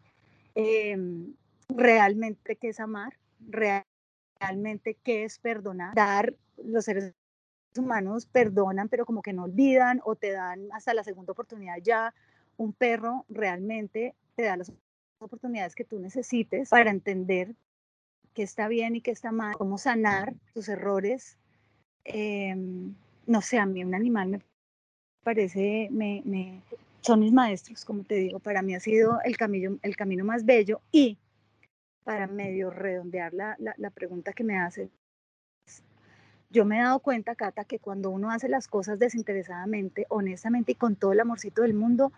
em, 0.55 1.35
realmente 1.69 2.57
qué 2.57 2.69
es 2.69 2.81
amar, 2.81 3.19
realmente 3.41 4.97
qué 5.03 5.25
es 5.25 5.39
perdonar, 5.39 5.95
dar 5.95 6.35
los 6.57 6.85
seres 6.85 7.15
humanos 7.77 8.27
perdonan, 8.27 8.89
pero 8.89 9.07
como 9.07 9.23
que 9.23 9.33
no 9.33 9.45
olvidan 9.45 10.01
o 10.05 10.17
te 10.17 10.33
dan 10.33 10.69
hasta 10.73 10.95
la 10.95 11.05
segunda 11.05 11.33
oportunidad 11.33 11.77
ya. 11.83 12.15
Un 12.57 12.73
perro 12.73 13.25
realmente 13.29 14.15
te 14.35 14.43
da 14.45 14.57
las 14.57 14.73
oportunidades 15.19 15.75
que 15.75 15.85
tú 15.85 15.99
necesites 16.01 16.71
para 16.71 16.91
entender 16.91 17.55
qué 18.35 18.43
está 18.43 18.69
bien 18.69 18.97
y 18.97 19.01
qué 19.01 19.11
está 19.11 19.31
mal, 19.31 19.55
cómo 19.57 19.79
sanar 19.79 20.35
tus 20.55 20.69
errores. 20.69 21.37
Em, 22.05 22.95
no 23.27 23.43
sé, 23.43 23.59
a 23.59 23.67
mí 23.67 23.85
un 23.85 23.95
animal 23.95 24.29
me 24.29 24.41
parece, 25.23 25.89
me, 25.91 26.23
me, 26.25 26.63
son 27.01 27.21
mis 27.21 27.33
maestros, 27.33 27.85
como 27.85 28.03
te 28.03 28.17
digo, 28.17 28.39
para 28.39 28.63
mí 28.63 28.75
ha 28.75 28.81
sido 28.81 29.21
el 29.23 29.37
camino, 29.37 29.79
el 29.83 29.97
camino 29.97 30.25
más 30.25 30.45
bello 30.45 30.81
y 30.91 31.19
para 32.09 32.27
medio 32.27 32.71
redondear 32.71 33.35
la, 33.35 33.55
la, 33.59 33.91
pregunta 33.91 34.33
que 34.33 34.43
me 34.43 34.57
hace, 34.57 34.89
yo 36.49 36.65
me 36.65 36.79
he 36.79 36.83
dado 36.83 37.01
cuenta, 37.01 37.35
Cata, 37.35 37.67
que 37.67 37.81
cuando 37.81 38.09
uno 38.09 38.31
hace 38.31 38.49
las 38.49 38.67
cosas 38.67 38.99
desinteresadamente, 38.99 40.07
honestamente 40.09 40.73
y 40.73 40.75
con 40.77 40.97
todo 40.97 41.13
el 41.13 41.21
amorcito 41.21 41.61
del 41.61 41.75
mundo, 41.75 42.11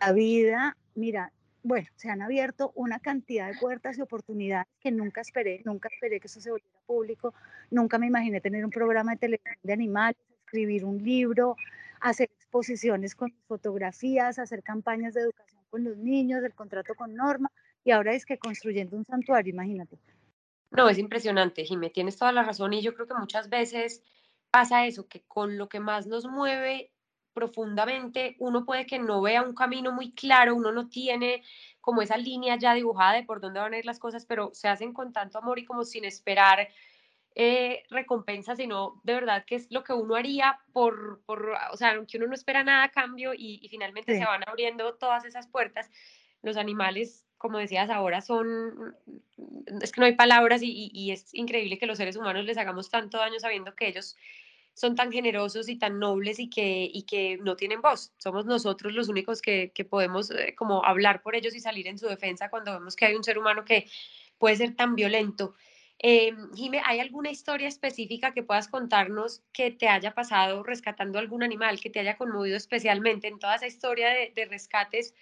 la 0.00 0.10
vida, 0.10 0.76
mira, 0.96 1.32
bueno, 1.62 1.86
se 1.94 2.10
han 2.10 2.20
abierto 2.20 2.72
una 2.74 2.98
cantidad 2.98 3.46
de 3.46 3.56
puertas 3.60 3.96
y 3.96 4.00
oportunidades 4.00 4.66
que 4.80 4.90
nunca 4.90 5.20
esperé, 5.20 5.62
nunca 5.64 5.88
esperé 5.88 6.18
que 6.18 6.26
eso 6.26 6.40
se 6.40 6.50
volviera 6.50 6.80
público, 6.84 7.32
nunca 7.70 7.98
me 7.98 8.08
imaginé 8.08 8.40
tener 8.40 8.64
un 8.64 8.72
programa 8.72 9.12
de 9.12 9.18
televisión 9.18 9.56
de 9.62 9.72
animales, 9.72 10.20
escribir 10.46 10.84
un 10.84 11.00
libro, 11.00 11.56
hacer 12.00 12.28
exposiciones 12.34 13.14
con 13.14 13.32
fotografías, 13.46 14.40
hacer 14.40 14.64
campañas 14.64 15.14
de 15.14 15.20
educación 15.20 15.62
con 15.70 15.84
los 15.84 15.96
niños, 15.96 16.42
el 16.42 16.54
contrato 16.54 16.96
con 16.96 17.14
Norma, 17.14 17.52
y 17.84 17.90
ahora 17.90 18.14
es 18.14 18.24
que 18.24 18.38
construyendo 18.38 18.96
un 18.96 19.04
santuario, 19.04 19.52
imagínate. 19.52 19.98
No, 20.70 20.88
es 20.88 20.98
impresionante, 20.98 21.64
Jimé, 21.64 21.90
tienes 21.90 22.16
toda 22.16 22.32
la 22.32 22.42
razón 22.42 22.72
y 22.72 22.82
yo 22.82 22.94
creo 22.94 23.06
que 23.06 23.14
muchas 23.14 23.50
veces 23.50 24.02
pasa 24.50 24.86
eso, 24.86 25.06
que 25.06 25.22
con 25.22 25.58
lo 25.58 25.68
que 25.68 25.80
más 25.80 26.06
nos 26.06 26.24
mueve 26.26 26.92
profundamente, 27.32 28.36
uno 28.38 28.64
puede 28.64 28.86
que 28.86 28.98
no 28.98 29.22
vea 29.22 29.42
un 29.42 29.54
camino 29.54 29.92
muy 29.92 30.12
claro, 30.12 30.54
uno 30.54 30.72
no 30.72 30.88
tiene 30.88 31.42
como 31.80 32.02
esa 32.02 32.16
línea 32.16 32.56
ya 32.56 32.74
dibujada 32.74 33.14
de 33.14 33.24
por 33.24 33.40
dónde 33.40 33.60
van 33.60 33.74
a 33.74 33.78
ir 33.78 33.86
las 33.86 33.98
cosas, 33.98 34.26
pero 34.26 34.50
se 34.52 34.68
hacen 34.68 34.92
con 34.92 35.12
tanto 35.12 35.38
amor 35.38 35.58
y 35.58 35.64
como 35.64 35.84
sin 35.84 36.04
esperar 36.04 36.68
eh, 37.34 37.84
recompensa, 37.88 38.54
sino 38.54 39.00
de 39.04 39.14
verdad 39.14 39.44
que 39.46 39.54
es 39.54 39.70
lo 39.70 39.82
que 39.82 39.94
uno 39.94 40.14
haría 40.14 40.60
por, 40.72 41.22
por 41.24 41.54
o 41.70 41.76
sea, 41.76 41.98
que 42.06 42.18
uno 42.18 42.26
no 42.26 42.34
espera 42.34 42.62
nada 42.62 42.84
a 42.84 42.90
cambio 42.90 43.32
y, 43.34 43.66
finalmente 43.70 44.18
se 44.18 44.24
van 44.24 44.42
abriendo 44.46 44.94
todas 44.94 45.24
esas 45.24 45.48
puertas. 45.48 45.90
Los 46.42 46.56
animales, 46.56 47.24
como 47.42 47.58
decías 47.58 47.90
ahora, 47.90 48.20
son, 48.20 48.96
es 49.82 49.90
que 49.90 50.00
no 50.00 50.06
hay 50.06 50.14
palabras 50.14 50.62
y, 50.62 51.10
es 51.10 51.34
increíble 51.34 51.76
que 51.76 51.86
los 51.86 51.98
seres 51.98 52.16
humanos 52.16 52.44
les 52.44 52.56
hagamos 52.56 52.88
tanto 52.88 53.18
daño 53.18 53.40
sabiendo 53.40 53.74
que 53.74 53.88
ellos 53.88 54.16
son 54.74 54.94
tan 54.94 55.10
generosos 55.10 55.68
y 55.68 55.76
tan 55.76 55.98
nobles 55.98 56.38
y 56.38 56.48
que, 56.48 57.38
no 57.42 57.56
tienen 57.56 57.82
voz. 57.82 58.12
Somos 58.16 58.46
nosotros 58.46 58.94
los 58.94 59.08
únicos 59.08 59.42
que, 59.42 59.72
podemos 59.90 60.30
eh, 60.30 60.54
como 60.56 60.84
hablar 60.84 61.20
por 61.20 61.34
ellos 61.34 61.52
y 61.56 61.60
salir 61.60 61.88
en 61.88 61.98
su 61.98 62.06
defensa 62.06 62.48
cuando 62.48 62.72
vemos 62.72 62.94
que 62.94 63.06
hay 63.06 63.16
un 63.16 63.24
ser 63.24 63.38
humano 63.38 63.64
que 63.64 63.86
puede 64.38 64.54
ser 64.54 64.76
tan 64.76 64.94
violento. 64.94 65.54
Eh, 65.98 66.32
Jime, 66.54 66.80
¿hay 66.84 67.00
alguna 67.00 67.30
historia 67.30 67.66
específica 67.66 68.32
que 68.32 68.44
puedas 68.44 68.68
contarnos 68.68 69.42
que 69.52 69.72
te 69.72 69.88
haya 69.88 70.14
pasado 70.14 70.62
rescatando 70.62 71.18
algún 71.18 71.42
animal, 71.42 71.80
que 71.80 71.90
te 71.90 71.98
haya 71.98 72.16
conmovido 72.16 72.56
especialmente 72.56 73.26
en 73.26 73.40
toda 73.40 73.56
esa 73.56 73.66
historia 73.66 74.10
de 74.10 74.44
rescates? 74.44 75.14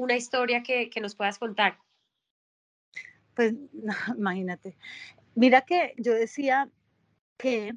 Una 0.00 0.16
historia 0.16 0.62
que, 0.62 0.88
que, 0.88 0.98
nos 1.02 1.14
puedas 1.14 1.38
contar. 1.38 1.78
Pues 3.34 3.52
no, 3.72 3.92
imagínate. 4.16 4.78
Mira 5.34 5.60
que 5.60 5.92
yo 5.98 6.14
decía 6.14 6.70
que 7.36 7.74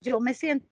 yo 0.00 0.20
me 0.20 0.32
siento 0.34 0.68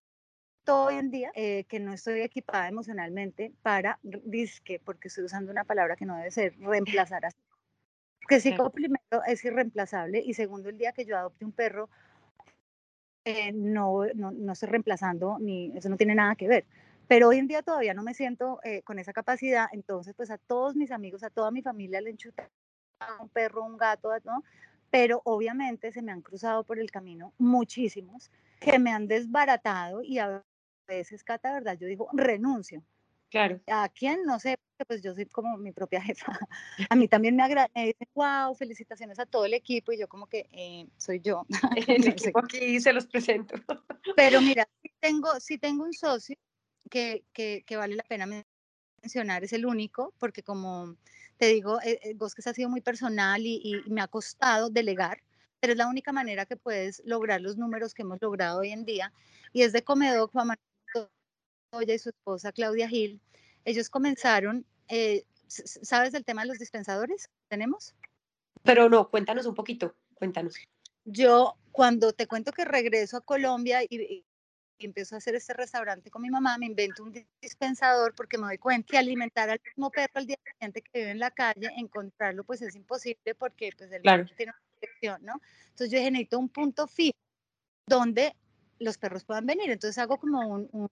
hoy 0.69 0.95
en 0.95 1.11
día 1.11 1.33
eh, 1.35 1.65
que 1.65 1.81
no 1.81 1.93
estoy 1.93 2.21
equipada 2.21 2.69
emocionalmente 2.69 3.53
para, 3.63 3.99
disque, 4.03 4.81
porque 4.85 5.09
estoy 5.09 5.25
usando 5.25 5.51
una 5.51 5.65
palabra 5.65 5.97
que 5.97 6.07
no 6.07 6.17
debe 6.17 6.31
ser, 6.31 6.57
reemplazar 6.61 7.27
a 7.27 7.31
que 8.29 8.39
sí, 8.39 8.55
como 8.55 8.71
primero 8.71 9.25
es 9.27 9.45
irreemplazable 9.45 10.23
y 10.25 10.35
segundo, 10.35 10.69
el 10.69 10.79
día 10.79 10.93
que 10.93 11.05
yo 11.05 11.19
adopte 11.19 11.45
un 11.45 11.53
perro, 11.53 11.91
eh, 13.25 13.51
no, 13.51 14.05
no, 14.15 14.31
no, 14.31 14.53
estoy 14.53 14.69
reemplazando, 14.69 15.39
ni 15.41 15.77
eso 15.77 15.89
no 15.89 15.97
tiene 15.97 16.15
nada 16.15 16.37
que 16.37 16.47
ver. 16.47 16.65
Pero 17.09 17.29
hoy 17.29 17.39
en 17.39 17.49
día 17.49 17.63
todavía 17.63 17.95
no 17.95 18.03
me 18.03 18.15
siento 18.15 18.61
eh, 18.63 18.83
con 18.83 18.99
esa 18.99 19.15
capacidad, 19.15 19.67
entonces 19.73 20.15
pues 20.15 20.31
a 20.31 20.37
todos 20.37 20.77
mis 20.77 20.93
amigos, 20.93 21.23
a 21.23 21.31
toda 21.31 21.51
mi 21.51 21.63
familia 21.63 22.01
le 22.03 22.11
enchuta 22.11 22.51
un 23.19 23.31
perro, 23.31 23.65
un 23.65 23.79
gato, 23.79 24.11
¿no? 24.25 24.45
Pero 24.91 25.23
obviamente 25.25 25.91
se 25.91 26.03
me 26.03 26.13
han 26.13 26.21
cruzado 26.21 26.65
por 26.65 26.79
el 26.79 26.91
camino 26.91 27.33
muchísimos 27.39 28.31
que 28.61 28.79
me 28.79 28.93
han 28.93 29.09
desbaratado 29.09 30.03
y 30.03 30.19
a 30.19 30.45
veces, 30.87 31.25
Cata, 31.25 31.53
verdad, 31.53 31.79
yo 31.79 31.87
digo, 31.87 32.09
renuncio. 32.13 32.83
Claro. 33.31 33.61
¿A 33.67 33.89
quién? 33.91 34.25
No 34.25 34.39
sé, 34.39 34.59
pues 34.87 35.03
yo 35.03 35.15
soy 35.15 35.27
como 35.27 35.57
mi 35.57 35.73
propia 35.73 36.01
jefa. 36.03 36.39
A 36.91 36.95
mí 36.95 37.09
también 37.09 37.37
me, 37.37 37.47
me 37.75 37.87
dicen, 37.87 38.09
wow, 38.15 38.55
felicitaciones 38.55 39.19
a 39.19 39.27
todo 39.27 39.45
el 39.45 39.55
equipo 39.55 39.93
y 39.93 39.99
yo 39.99 40.09
como 40.09 40.27
que 40.27 40.49
eh, 40.53 40.87
soy 40.97 41.21
yo. 41.21 41.47
El 41.89 42.09
equipo 42.09 42.39
aquí 42.39 42.81
se 42.81 42.93
los 42.93 43.07
presento. 43.07 43.55
Pero 44.17 44.41
mira, 44.41 44.69
sí 44.83 44.91
tengo, 45.01 45.41
sí 45.41 45.59
tengo 45.59 45.85
un 45.85 45.93
socio 45.93 46.37
que, 46.89 47.25
que, 47.33 47.65
que 47.67 47.77
vale 47.77 47.97
la 47.97 48.03
pena 48.03 48.27
mencionar, 49.03 49.45
es 49.45 49.53
el 49.53 49.67
único, 49.67 50.13
porque 50.19 50.43
como 50.43 50.97
te 51.37 51.47
digo, 51.47 51.81
eh, 51.83 52.01
eh 52.03 52.15
Bosques 52.15 52.47
ha 52.47 52.55
sido 52.55 52.69
muy 52.69 52.81
personal 52.81 53.45
y, 53.45 53.83
y 53.87 53.91
me 53.91 54.01
ha 54.01 54.09
costado 54.09 54.71
delegar 54.71 55.23
pero 55.61 55.73
es 55.73 55.79
la 55.79 55.89
única 55.89 56.13
manera 56.13 56.47
que 56.47 56.57
puedes 56.57 57.03
lograr 57.05 57.41
los 57.41 57.57
números 57.57 57.95
que 57.95 58.03
hemos 58.03 58.21
logrado 58.21 58.61
hoy 58.61 58.71
en 58.71 58.85
día. 58.85 59.13
Y 59.53 59.63
es 59.63 59.73
de 59.73 59.83
Comedoc, 59.83 60.33
Juan 60.33 60.49
Manuel 60.49 61.91
y 61.91 61.99
su 61.99 62.11
esposa 62.11 62.53
Claudia 62.53 62.89
Gil. 62.89 63.21
Ellos 63.65 63.91
comenzaron, 63.91 64.65
eh, 64.89 65.25
¿sabes 65.49 66.13
del 66.13 66.25
tema 66.25 66.43
de 66.43 66.49
los 66.49 66.59
dispensadores? 66.59 67.29
¿Tenemos? 67.49 67.95
Pero 68.63 68.89
no, 68.89 69.11
cuéntanos 69.11 69.47
un 69.47 69.55
poquito, 69.55 69.95
cuéntanos. 70.15 70.57
Yo, 71.05 71.57
cuando 71.73 72.13
te 72.13 72.27
cuento 72.27 72.53
que 72.53 72.65
regreso 72.65 73.17
a 73.17 73.21
Colombia 73.21 73.83
y, 73.83 74.25
y, 74.79 74.87
empiezo 74.87 75.15
a 75.15 75.19
hacer 75.19 75.35
este 75.35 75.53
restaurante 75.53 76.11
con 76.11 76.23
mi 76.23 76.31
mamá, 76.31 76.59
me 76.59 76.67
invento 76.67 77.03
un 77.03 77.13
dispensador 77.41 78.15
porque 78.15 78.39
me 78.39 78.47
doy 78.47 78.59
cuenta 78.59 78.87
que 78.91 78.99
alimentar 78.99 79.51
al 79.51 79.61
mismo 79.65 79.91
perro 79.91 80.13
al 80.15 80.27
día 80.27 80.39
siguiente 80.45 80.83
que 80.83 80.99
vive 80.99 81.11
en 81.11 81.19
la 81.19 81.31
calle, 81.31 81.71
encontrarlo 81.77 82.45
pues 82.45 82.63
es 82.63 82.75
imposible 82.75 83.35
porque 83.35 83.71
pues 83.77 83.91
el 83.93 84.03
claro. 84.03 84.27
tiene 84.37 84.53
¿no? 85.21 85.41
Entonces 85.71 85.91
yo 85.91 85.99
dije, 85.99 86.11
necesito 86.11 86.39
un 86.39 86.49
punto 86.49 86.87
fijo 86.87 87.19
donde 87.87 88.35
los 88.79 88.99
perros 88.99 89.25
puedan 89.25 89.47
venir. 89.47 89.71
Entonces 89.71 89.99
hago 89.99 90.19
como 90.19 90.41
un, 90.41 90.89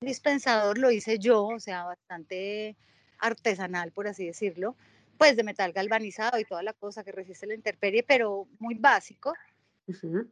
dispensador, 0.00 0.78
lo 0.78 0.92
hice 0.92 1.18
yo, 1.18 1.44
o 1.44 1.58
sea, 1.58 1.84
bastante 1.84 2.76
artesanal, 3.18 3.90
por 3.90 4.06
así 4.06 4.26
decirlo, 4.26 4.76
pues 5.16 5.36
de 5.36 5.42
metal 5.42 5.72
galvanizado 5.72 6.38
y 6.38 6.44
toda 6.44 6.62
la 6.62 6.72
cosa 6.72 7.02
que 7.02 7.10
resiste 7.10 7.48
la 7.48 7.54
intemperie, 7.54 8.04
pero 8.04 8.46
muy 8.60 8.76
básico. 8.76 9.34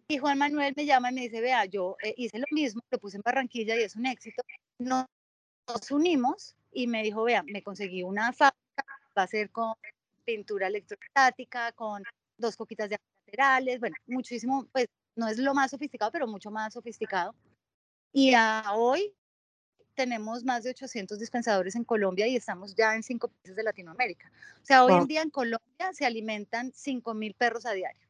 Y 0.09 0.19
Juan 0.19 0.39
Manuel 0.39 0.75
me 0.77 0.87
llama 0.87 1.11
y 1.11 1.15
me 1.15 1.21
dice, 1.23 1.41
vea, 1.41 1.65
yo 1.65 1.97
eh, 2.03 2.15
hice 2.17 2.39
lo 2.39 2.47
mismo, 2.51 2.83
lo 2.91 2.99
puse 2.99 3.17
en 3.17 3.23
Barranquilla 3.25 3.77
y 3.77 3.83
es 3.83 3.97
un 3.97 4.07
éxito. 4.07 4.43
Nos, 4.79 5.07
nos 5.67 5.91
unimos 5.91 6.55
y 6.73 6.87
me 6.87 7.03
dijo, 7.03 7.25
vea, 7.25 7.43
me 7.43 7.63
conseguí 7.63 8.03
una 8.03 8.33
fábrica, 8.33 8.85
va 9.17 9.23
a 9.23 9.27
ser 9.27 9.51
con 9.51 9.75
pintura 10.25 10.67
electrostática, 10.67 11.73
con 11.73 12.03
dos 12.37 12.57
coquitas 12.57 12.91
de 12.91 12.99
laterales, 13.27 13.81
bueno, 13.81 13.97
muchísimo, 14.07 14.67
pues 14.73 14.89
no 15.15 15.29
es 15.29 15.39
lo 15.39 15.55
más 15.55 15.71
sofisticado, 15.71 16.13
pero 16.13 16.27
mucho 16.27 16.51
más 16.51 16.75
sofisticado. 16.75 17.35
Y 18.13 18.35
a 18.35 18.65
hoy 18.75 19.15
tenemos 19.95 20.45
más 20.45 20.63
de 20.65 20.71
800 20.71 21.19
dispensadores 21.19 21.75
en 21.75 21.85
Colombia 21.85 22.27
y 22.27 22.37
estamos 22.37 22.75
ya 22.75 22.95
en 22.95 23.03
cinco 23.03 23.29
países 23.29 23.57
de 23.57 23.63
Latinoamérica. 23.63 24.31
O 24.63 24.65
sea, 24.65 24.85
hoy 24.85 24.93
en 24.93 25.07
día 25.07 25.23
en 25.23 25.31
Colombia 25.31 25.93
se 25.93 26.05
alimentan 26.05 26.73
5 26.75 27.15
mil 27.15 27.35
perros 27.35 27.67
a 27.67 27.73
diario. 27.73 28.06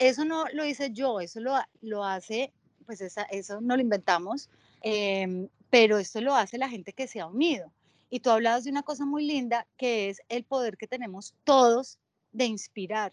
Eso 0.00 0.24
no 0.24 0.46
lo 0.54 0.64
hice 0.64 0.90
yo, 0.92 1.20
eso 1.20 1.40
lo, 1.40 1.52
lo 1.82 2.04
hace, 2.04 2.54
pues 2.86 3.02
esa, 3.02 3.22
eso 3.24 3.60
no 3.60 3.76
lo 3.76 3.82
inventamos, 3.82 4.48
eh, 4.82 5.46
pero 5.68 5.98
esto 5.98 6.22
lo 6.22 6.34
hace 6.34 6.56
la 6.56 6.70
gente 6.70 6.94
que 6.94 7.06
se 7.06 7.20
ha 7.20 7.26
unido. 7.26 7.70
Y 8.08 8.20
tú 8.20 8.30
hablabas 8.30 8.64
de 8.64 8.70
una 8.70 8.82
cosa 8.82 9.04
muy 9.04 9.26
linda, 9.26 9.68
que 9.76 10.08
es 10.08 10.22
el 10.30 10.44
poder 10.44 10.78
que 10.78 10.86
tenemos 10.86 11.34
todos 11.44 11.98
de 12.32 12.46
inspirar. 12.46 13.12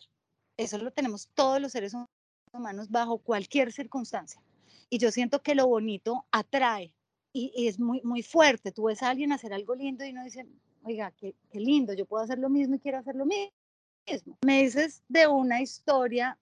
Eso 0.56 0.78
lo 0.78 0.92
tenemos 0.92 1.28
todos 1.34 1.60
los 1.60 1.74
seres 1.74 1.94
humanos 2.54 2.90
bajo 2.90 3.18
cualquier 3.18 3.74
circunstancia. 3.74 4.42
Y 4.90 4.98
yo 4.98 5.12
siento 5.12 5.42
que 5.42 5.56
lo 5.56 5.68
bonito 5.68 6.26
atrae 6.32 6.94
y, 7.34 7.68
es 7.68 7.80
muy, 7.80 8.02
muy 8.04 8.24
fuerte. 8.24 8.72
Tú 8.72 8.86
ves 8.86 9.04
a 9.04 9.10
alguien 9.10 9.34
hacer 9.34 9.54
algo 9.54 9.76
lindo 9.76 10.06
y 10.06 10.12
uno 10.12 10.24
dice, 10.24 10.48
oiga, 10.84 11.12
qué, 11.12 11.36
qué, 11.52 11.60
lindo, 11.60 11.94
yo 11.94 12.06
puedo 12.06 12.24
hacer 12.24 12.40
lo 12.40 12.50
mismo 12.50 12.76
y 12.76 12.80
quiero 12.80 12.98
hacer 12.98 13.16
lo 13.16 13.26
mismo. 13.26 13.52
Me 14.46 14.64
dices 14.64 15.04
de 15.10 15.28
una 15.28 15.62
historia, 15.62 16.40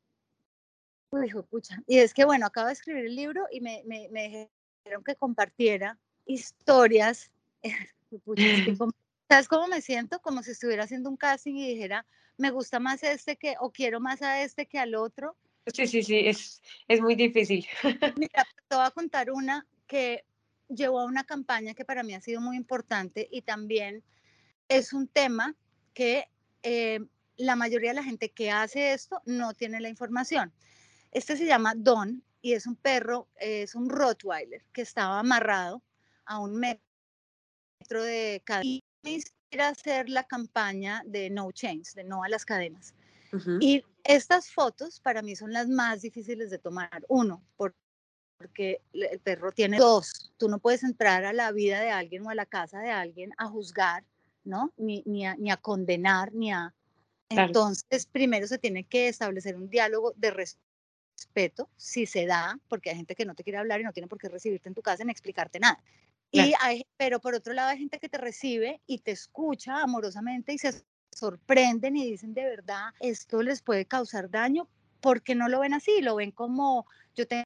uy, 1.12 1.31
pucha, 1.50 1.81
y 1.88 2.00
es 2.00 2.13
que 2.13 2.25
bueno, 2.25 2.45
acabo 2.45 2.67
de 2.67 2.74
escribir 2.74 3.05
el 3.05 3.15
libro 3.15 3.45
y 3.51 3.62
me, 3.62 3.83
me, 3.85 4.07
me 4.12 4.50
dijeron 4.83 5.03
que 5.03 5.15
compartiera 5.15 5.97
historias. 6.25 7.31
¿Sabes 9.29 9.47
cómo 9.47 9.67
me 9.67 9.81
siento? 9.81 10.19
Como 10.19 10.43
si 10.43 10.51
estuviera 10.51 10.83
haciendo 10.83 11.09
un 11.09 11.17
casting 11.17 11.55
y 11.55 11.67
dijera, 11.67 12.05
me 12.38 12.51
gusta 12.51 12.79
más 12.79 13.03
este 13.03 13.38
que, 13.38 13.55
o 13.59 13.71
quiero 13.71 14.00
más 14.00 14.21
a 14.21 14.41
este 14.41 14.65
que 14.67 14.77
al 14.79 14.95
otro. 14.95 15.35
Sí, 15.67 15.88
sí, 15.88 16.03
sí, 16.03 16.19
es, 16.27 16.62
es 16.88 17.01
muy 17.01 17.15
difícil. 17.15 17.65
Mira, 18.17 18.45
te 18.67 18.75
voy 18.75 18.85
a 18.85 18.91
contar 18.91 19.31
una 19.31 19.65
que 19.88 20.24
llevó 20.69 21.00
a 21.00 21.05
una 21.05 21.24
campaña 21.24 21.74
que 21.74 21.85
para 21.85 22.03
mí 22.03 22.13
ha 22.13 22.21
sido 22.21 22.41
muy 22.41 22.57
importante 22.57 23.27
y 23.31 23.41
también 23.41 24.03
es 24.67 24.93
un 24.93 25.07
tema 25.07 25.55
que 25.93 26.27
eh, 26.63 27.00
la 27.38 27.55
mayoría 27.55 27.91
de 27.91 27.95
la 27.95 28.03
gente 28.03 28.29
que 28.29 28.51
hace 28.51 28.93
esto 28.93 29.21
no 29.25 29.53
tiene 29.53 29.79
la 29.79 29.89
información. 29.89 30.53
Este 31.15 31.38
se 31.38 31.45
llama 31.45 31.74
Don 31.77 32.22
y 32.41 32.51
es 32.51 32.67
un 32.67 32.75
perro, 32.75 33.29
es 33.38 33.74
un 33.74 33.89
Rottweiler 33.89 34.65
que 34.74 34.81
estaba 34.81 35.17
amarrado 35.17 35.81
a 36.25 36.39
un 36.39 36.57
metro 36.57 38.03
de 38.03 38.41
cadena. 38.43 38.65
Y 38.65 38.84
me 39.01 39.63
hacer 39.63 40.10
la 40.10 40.25
campaña 40.25 41.03
de 41.05 41.29
No 41.29 41.53
Chains, 41.53 41.95
de 41.95 42.03
no 42.03 42.22
a 42.22 42.27
las 42.27 42.43
cadenas. 42.43 42.93
Y 43.62 43.81
estas 44.03 44.51
fotos 44.51 45.00
para 45.00 45.22
mí 45.22 45.38
son 45.38 45.53
las 45.53 45.69
más 45.69 46.01
difíciles 46.01 46.50
de 46.50 46.57
tomar. 46.57 47.05
Uno, 47.07 47.41
porque 47.55 48.81
el 48.91 49.19
perro 49.22 49.53
tiene 49.53 49.77
dos. 49.77 50.34
Tú 50.36 50.50
no 50.50 50.60
puedes 50.60 50.84
entrar 50.84 51.24
a 51.24 51.31
la 51.31 51.53
vida 51.53 51.79
de 51.79 51.91
alguien 51.91 52.25
o 52.25 52.29
a 52.29 52.36
la 52.36 52.45
casa 52.45 52.79
de 52.79 52.91
alguien 52.91 53.31
a 53.38 53.48
juzgar, 53.48 54.03
¿no? 54.43 54.74
Ni, 54.75 55.01
ni, 55.05 55.25
a, 55.25 55.38
ni 55.38 55.50
a 55.50 55.55
condenar, 55.55 56.34
ni 56.34 56.51
a... 56.51 56.74
Entonces, 57.29 58.05
primero 58.05 58.48
se 58.48 58.57
tiene 58.57 58.84
que 58.84 59.07
establecer 59.07 59.55
un 59.55 59.69
diálogo 59.69 60.13
de 60.17 60.31
respeto, 60.31 60.64
si 61.75 62.05
se 62.05 62.25
da, 62.25 62.60
porque 62.67 62.89
hay 62.89 62.95
gente 62.98 63.15
que 63.15 63.25
no 63.25 63.36
te 63.36 63.43
quiere 63.43 63.57
hablar 63.57 63.81
y 63.81 63.84
no 63.84 63.93
tiene 63.93 64.07
por 64.07 64.17
qué 64.17 64.29
recibirte 64.29 64.69
en 64.69 64.75
tu 64.75 64.81
casa 64.81 65.03
ni 65.03 65.12
explicarte 65.12 65.60
nada. 65.60 65.81
Y 66.31 66.53
hay, 66.60 66.86
pero 66.98 67.19
por 67.19 67.34
otro 67.34 67.53
lado 67.53 67.69
hay 67.69 67.77
gente 67.77 68.00
que 68.00 68.10
te 68.10 68.17
recibe 68.17 68.81
y 68.88 69.00
te 69.00 69.12
escucha 69.12 69.81
amorosamente 69.81 70.53
y 70.53 70.57
se 70.57 70.84
sorprenden 71.12 71.95
y 71.95 72.10
dicen 72.10 72.34
de 72.34 72.43
verdad, 72.43 72.89
esto 73.00 73.41
les 73.41 73.62
puede 73.62 73.86
causar 73.86 74.29
daño 74.29 74.67
porque 75.00 75.36
no 75.36 75.48
lo 75.48 75.62
ven 75.62 75.74
así, 75.74 76.01
lo 76.01 76.15
ven 76.15 76.31
como 76.31 76.86
yo 77.15 77.25
tengo 77.25 77.45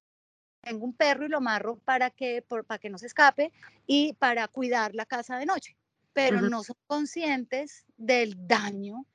un 0.85 0.93
perro 0.93 1.25
y 1.25 1.29
lo 1.29 1.37
amarro 1.37 1.77
para 1.77 2.09
que, 2.09 2.41
para 2.41 2.79
que 2.79 2.89
no 2.89 2.97
se 2.97 3.07
escape 3.07 3.51
y 3.85 4.13
para 4.13 4.47
cuidar 4.47 4.95
la 4.95 5.05
casa 5.05 5.37
de 5.37 5.45
noche, 5.45 5.75
pero 6.13 6.41
no 6.41 6.63
son 6.63 6.77
conscientes 6.87 7.85
del 7.97 8.47
daño 8.47 9.05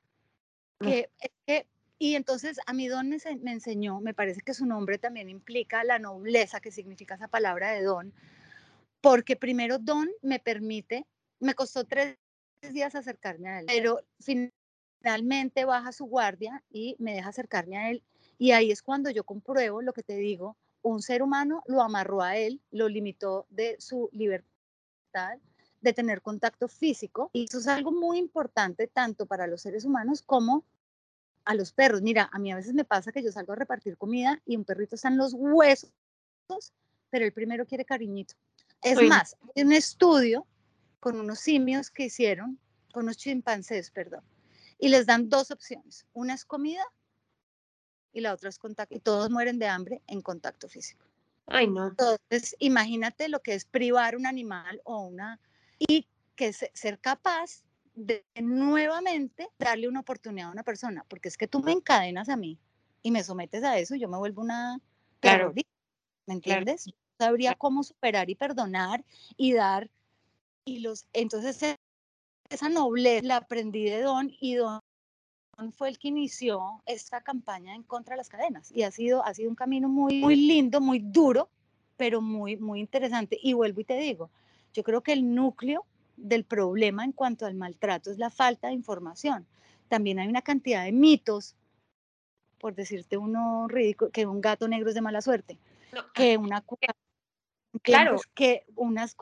que, 0.79 1.09
que, 1.45 1.67
y 1.97 2.15
entonces 2.15 2.59
a 2.65 2.73
mí 2.73 2.87
Don 2.87 3.09
me, 3.09 3.51
enseñó, 3.51 4.01
me 4.01 4.13
parece 4.13 4.41
que 4.41 4.53
su 4.53 4.65
nombre 4.65 4.97
también 4.97 5.29
implica 5.29 5.83
la 5.83 5.99
nobleza 5.99 6.59
que 6.59 6.71
significa 6.71 7.15
esa 7.15 7.27
palabra 7.27 7.71
de 7.71 7.83
Don, 7.83 8.13
porque 9.01 9.35
primero 9.35 9.77
Don 9.77 10.09
me 10.21 10.39
permite, 10.39 11.05
me 11.39 11.53
costó 11.53 11.85
tres 11.85 12.17
días 12.61 12.95
acercarme 12.95 13.49
a 13.49 13.59
él, 13.59 13.65
pero 13.67 14.01
finalmente 14.19 15.65
baja 15.65 15.91
su 15.91 16.05
guardia 16.05 16.63
y 16.69 16.95
me 16.99 17.13
deja 17.13 17.29
acercarme 17.29 17.77
a 17.77 17.89
él. 17.91 18.03
Y 18.37 18.51
ahí 18.51 18.71
es 18.71 18.81
cuando 18.81 19.09
yo 19.09 19.23
compruebo 19.23 19.81
lo 19.81 19.93
que 19.93 20.03
te 20.03 20.17
digo, 20.17 20.57
un 20.81 21.01
ser 21.01 21.21
humano 21.21 21.63
lo 21.67 21.81
amarró 21.81 22.21
a 22.21 22.37
él, 22.37 22.61
lo 22.71 22.89
limitó 22.89 23.45
de 23.49 23.75
su 23.79 24.09
libertad 24.11 25.37
de 25.81 25.93
tener 25.93 26.21
contacto 26.21 26.67
físico. 26.67 27.29
Y 27.31 27.45
eso 27.45 27.59
es 27.59 27.67
algo 27.67 27.91
muy 27.91 28.17
importante 28.17 28.87
tanto 28.87 29.25
para 29.25 29.47
los 29.47 29.61
seres 29.61 29.85
humanos 29.85 30.21
como 30.21 30.65
a 31.45 31.53
los 31.55 31.71
perros. 31.71 32.01
Mira, 32.01 32.29
a 32.31 32.39
mí 32.39 32.51
a 32.51 32.55
veces 32.55 32.73
me 32.73 32.83
pasa 32.83 33.11
que 33.11 33.23
yo 33.23 33.31
salgo 33.31 33.53
a 33.53 33.55
repartir 33.55 33.97
comida 33.97 34.41
y 34.45 34.57
un 34.57 34.65
perrito 34.65 34.95
está 34.95 35.07
en 35.07 35.17
los 35.17 35.33
huesos, 35.33 35.91
pero 37.09 37.25
el 37.25 37.31
primero 37.31 37.65
quiere 37.65 37.85
cariñito. 37.85 38.35
Es 38.81 39.01
más, 39.01 39.37
hay 39.55 39.63
un 39.63 39.71
estudio 39.71 40.45
con 40.99 41.19
unos 41.19 41.39
simios 41.39 41.89
que 41.89 42.05
hicieron, 42.05 42.59
con 42.91 43.03
unos 43.03 43.17
chimpancés, 43.17 43.91
perdón, 43.91 44.23
y 44.79 44.89
les 44.89 45.05
dan 45.05 45.29
dos 45.29 45.51
opciones. 45.51 46.05
Una 46.13 46.33
es 46.33 46.45
comida 46.45 46.83
y 48.11 48.21
la 48.21 48.33
otra 48.33 48.49
es 48.49 48.59
contacto. 48.59 48.95
Y 48.95 48.99
todos 48.99 49.29
mueren 49.29 49.59
de 49.59 49.67
hambre 49.67 50.01
en 50.07 50.21
contacto 50.21 50.67
físico. 50.67 51.05
Ay, 51.47 51.67
no. 51.67 51.87
Entonces, 51.87 52.55
imagínate 52.59 53.29
lo 53.29 53.41
que 53.41 53.53
es 53.53 53.65
privar 53.65 54.15
un 54.15 54.25
animal 54.25 54.81
o 54.83 55.01
una... 55.01 55.39
Y 55.77 56.07
que 56.35 56.53
ser 56.53 56.99
capaz 56.99 57.64
de 57.95 58.25
nuevamente 58.41 59.49
darle 59.57 59.87
una 59.87 60.01
oportunidad 60.01 60.49
a 60.49 60.51
una 60.51 60.63
persona, 60.63 61.05
porque 61.07 61.29
es 61.29 61.37
que 61.37 61.47
tú 61.47 61.61
me 61.61 61.71
encadenas 61.71 62.29
a 62.29 62.35
mí 62.35 62.59
y 63.01 63.11
me 63.11 63.23
sometes 63.23 63.63
a 63.63 63.77
eso, 63.77 63.95
yo 63.95 64.07
me 64.07 64.17
vuelvo 64.17 64.41
una 64.41 64.79
claro. 65.19 65.53
¿me 66.27 66.33
entiendes? 66.33 66.85
sabría 67.17 67.55
cómo 67.55 67.83
superar 67.83 68.29
y 68.29 68.35
perdonar 68.35 69.03
y 69.37 69.53
dar. 69.53 69.89
Y 70.65 70.79
los, 70.79 71.05
entonces 71.13 71.61
e, 71.63 71.75
esa 72.49 72.69
nobleza 72.69 73.25
la 73.25 73.37
aprendí 73.37 73.85
de 73.85 74.01
Don 74.01 74.31
y 74.39 74.55
Don 74.55 74.81
fue 75.71 75.89
el 75.89 75.97
que 75.97 76.09
inició 76.09 76.81
esta 76.85 77.21
campaña 77.21 77.75
en 77.75 77.83
contra 77.83 78.13
de 78.13 78.17
las 78.17 78.29
cadenas 78.29 78.71
y 78.71 78.83
ha 78.83 78.91
sido, 78.91 79.23
ha 79.25 79.33
sido 79.33 79.49
un 79.49 79.55
camino 79.55 79.87
muy, 79.87 80.19
muy 80.19 80.35
lindo, 80.35 80.81
muy 80.81 80.99
duro, 80.99 81.49
pero 81.95 82.19
muy, 82.21 82.57
muy 82.57 82.81
interesante. 82.81 83.39
Y 83.41 83.53
vuelvo 83.53 83.79
y 83.81 83.85
te 83.85 83.95
digo, 83.95 84.29
yo 84.73 84.83
creo 84.83 85.01
que 85.01 85.13
el 85.13 85.33
núcleo 85.33 85.85
del 86.17 86.43
problema 86.43 87.03
en 87.03 87.11
cuanto 87.11 87.45
al 87.45 87.55
maltrato 87.55 88.11
es 88.11 88.17
la 88.17 88.29
falta 88.29 88.67
de 88.67 88.73
información. 88.73 89.45
También 89.87 90.19
hay 90.19 90.27
una 90.27 90.41
cantidad 90.41 90.83
de 90.83 90.91
mitos, 90.91 91.55
por 92.59 92.75
decirte 92.75 93.17
uno 93.17 93.67
ridículo, 93.67 94.11
que 94.11 94.25
un 94.25 94.41
gato 94.41 94.67
negro 94.67 94.89
es 94.89 94.95
de 94.95 95.01
mala 95.01 95.21
suerte, 95.21 95.57
que 96.13 96.37
una 96.37 96.63
Claro. 97.81 98.19
Que 98.33 98.65
unas 98.75 99.15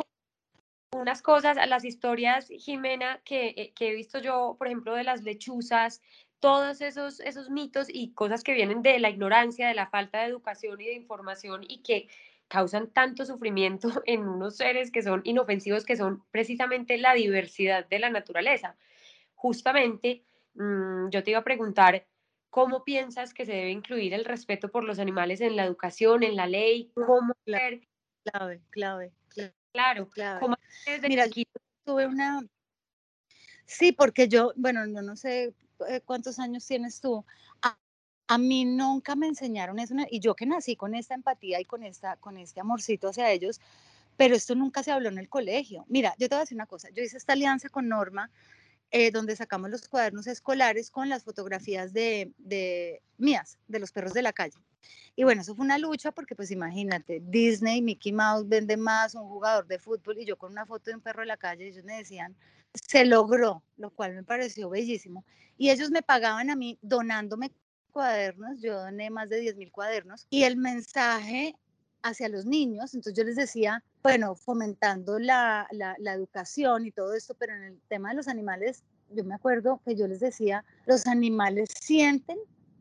unas 0.96 1.24
cosas, 1.24 1.58
las 1.68 1.86
historias, 1.86 2.48
Jimena, 2.50 3.20
que, 3.26 3.48
eh, 3.58 3.74
que, 3.76 3.90
he 3.90 3.96
visto 3.96 4.20
yo, 4.20 4.56
por 4.60 4.68
ejemplo, 4.68 4.94
de 4.94 5.04
las 5.04 5.24
lechuzas, 5.24 6.02
todos 6.40 6.82
esos, 6.82 7.20
esos 7.22 7.50
mitos 7.50 7.88
y 7.90 8.14
cosas 8.14 8.44
que 8.44 8.54
vienen 8.54 8.84
de 8.84 9.00
la 9.00 9.10
ignorancia, 9.10 9.68
de 9.68 9.74
la 9.74 9.88
falta 9.88 10.20
de 10.20 10.28
educación 10.28 10.80
y 10.82 10.86
de 10.86 10.94
información 10.94 11.62
y 11.68 11.82
que 11.82 12.10
causan 12.54 12.92
tanto 12.92 13.26
sufrimiento 13.26 13.90
en 14.06 14.28
unos 14.28 14.58
seres 14.58 14.92
que 14.92 15.02
son 15.02 15.22
inofensivos, 15.24 15.86
que 15.86 15.98
son 15.98 16.24
precisamente 16.30 17.00
la 17.00 17.16
diversidad 17.16 17.88
de 17.88 17.98
la 17.98 18.12
naturaleza. 18.12 18.76
Justamente, 19.34 20.24
mmm, 20.54 21.10
yo 21.10 21.24
te 21.24 21.32
iba 21.32 21.40
a 21.40 21.44
preguntar, 21.44 22.06
¿cómo 22.52 22.84
piensas 22.84 23.34
que 23.34 23.48
se 23.48 23.54
debe 23.54 23.72
incluir 23.72 24.14
el 24.14 24.24
respeto 24.24 24.70
por 24.70 24.84
los 24.84 25.00
animales 25.00 25.42
en 25.42 25.56
la 25.56 25.66
educación, 25.66 26.22
en 26.22 26.36
la 26.36 26.46
ley? 26.46 26.92
¿Cómo 26.94 27.34
claro. 27.44 27.80
Clave, 28.24 28.62
clave, 28.70 29.12
claro. 29.74 30.08
claro. 30.10 30.48
Mira, 31.10 31.24
aquí 31.24 31.48
tuve 31.84 32.06
una... 32.06 32.40
Sí, 33.66 33.94
porque 33.94 34.28
yo, 34.28 34.54
bueno, 34.56 34.86
no, 34.86 35.02
no 35.02 35.16
sé 35.16 35.56
eh, 35.90 36.02
cuántos 36.06 36.38
años 36.38 36.68
tienes 36.68 37.02
tú. 37.02 37.26
A, 38.28 38.38
mí 38.38 38.66
nunca 38.66 39.16
me 39.16 39.28
enseñaron 39.28 39.80
eso 39.80 39.94
y 40.10 40.20
yo 40.20 40.36
que 40.36 40.46
nací 40.46 40.76
con 40.76 40.96
esta 40.96 41.14
empatía 41.14 41.60
y 41.60 41.66
con, 41.66 41.84
esta, 41.84 42.18
con 42.18 42.38
este 42.38 42.60
amorcito 42.60 43.10
hacia 43.10 43.32
ellos, 43.32 43.60
pero 44.18 44.36
esto 44.36 44.56
nunca 44.56 44.84
se 44.84 44.92
habló 44.92 45.10
en 45.10 45.18
el 45.18 45.30
colegio. 45.30 45.86
Mira, 45.88 46.16
yo 46.18 46.30
te 46.30 46.36
voy 46.36 46.40
a 46.40 46.42
decir 46.42 46.56
una 46.56 46.66
cosa, 46.66 46.90
yo 46.92 47.04
hice 47.04 47.18
esta 47.18 47.34
alianza 47.34 47.70
con 47.70 47.88
Norma 47.88 48.30
eh, 48.96 49.10
donde 49.10 49.36
sacamos 49.36 49.72
los 49.72 49.88
cuadernos 49.88 50.28
escolares 50.28 50.92
con 50.92 51.10
las 51.10 51.24
fotografías 51.24 51.94
de, 51.94 52.32
de, 52.38 53.02
mías, 53.18 53.58
de 53.68 53.80
los 53.80 53.92
perros 53.92 54.14
de 54.14 54.22
la 54.22 54.34
calle. 54.34 54.60
Y 55.16 55.24
bueno, 55.24 55.42
eso 55.42 55.56
fue 55.56 55.66
una 55.66 55.80
lucha 55.80 56.12
porque 56.12 56.36
pues 56.36 56.52
imagínate, 56.52 57.20
Disney, 57.24 57.82
Mickey 57.82 58.12
Mouse 58.12 58.48
vende 58.48 58.78
más 58.78 59.16
un 59.16 59.28
jugador 59.28 59.66
de 59.66 59.80
fútbol 59.80 60.20
y 60.20 60.26
yo 60.26 60.38
con 60.38 60.52
una 60.52 60.68
foto 60.68 60.92
de 60.92 60.96
un 60.96 61.02
perro 61.02 61.22
de 61.22 61.26
la 61.26 61.38
calle, 61.38 61.68
ellos 61.68 61.84
me 61.84 61.98
decían, 61.98 62.36
se 62.76 63.04
logró, 63.06 63.64
lo 63.78 63.90
cual 63.90 64.14
me 64.14 64.24
pareció 64.24 64.70
bellísimo. 64.70 65.26
Y 65.58 65.72
ellos 65.72 65.90
me 65.90 66.04
pagaban 66.04 66.52
a 66.52 66.56
mí 66.56 66.78
donándome 66.84 67.52
cuadernos, 67.94 68.60
yo 68.60 68.78
doné 68.78 69.10
más 69.10 69.30
de 69.30 69.40
10 69.40 69.56
mil 69.56 69.72
cuadernos 69.72 70.28
y 70.30 70.44
el 70.44 70.58
mensaje 70.58 71.56
hacia 72.02 72.28
los 72.28 72.46
niños, 72.46 72.94
entonces 72.94 73.14
yo 73.18 73.24
les 73.24 73.38
decía, 73.38 73.82
bueno, 74.04 74.36
fomentando 74.36 75.20
la, 75.20 75.68
la, 75.72 76.14
educación 76.14 76.86
y 76.86 76.92
todo 76.92 77.14
esto, 77.14 77.34
pero 77.40 77.56
en 77.56 77.64
el 77.64 77.80
tema 77.88 78.10
de 78.10 78.16
los 78.16 78.28
animales, 78.28 78.84
yo 79.10 79.24
me 79.24 79.36
acuerdo 79.36 79.80
que 79.86 79.96
yo 79.96 80.06
les 80.08 80.20
decía, 80.20 80.66
los 80.86 81.08
animales 81.08 81.70
sienten 81.80 82.38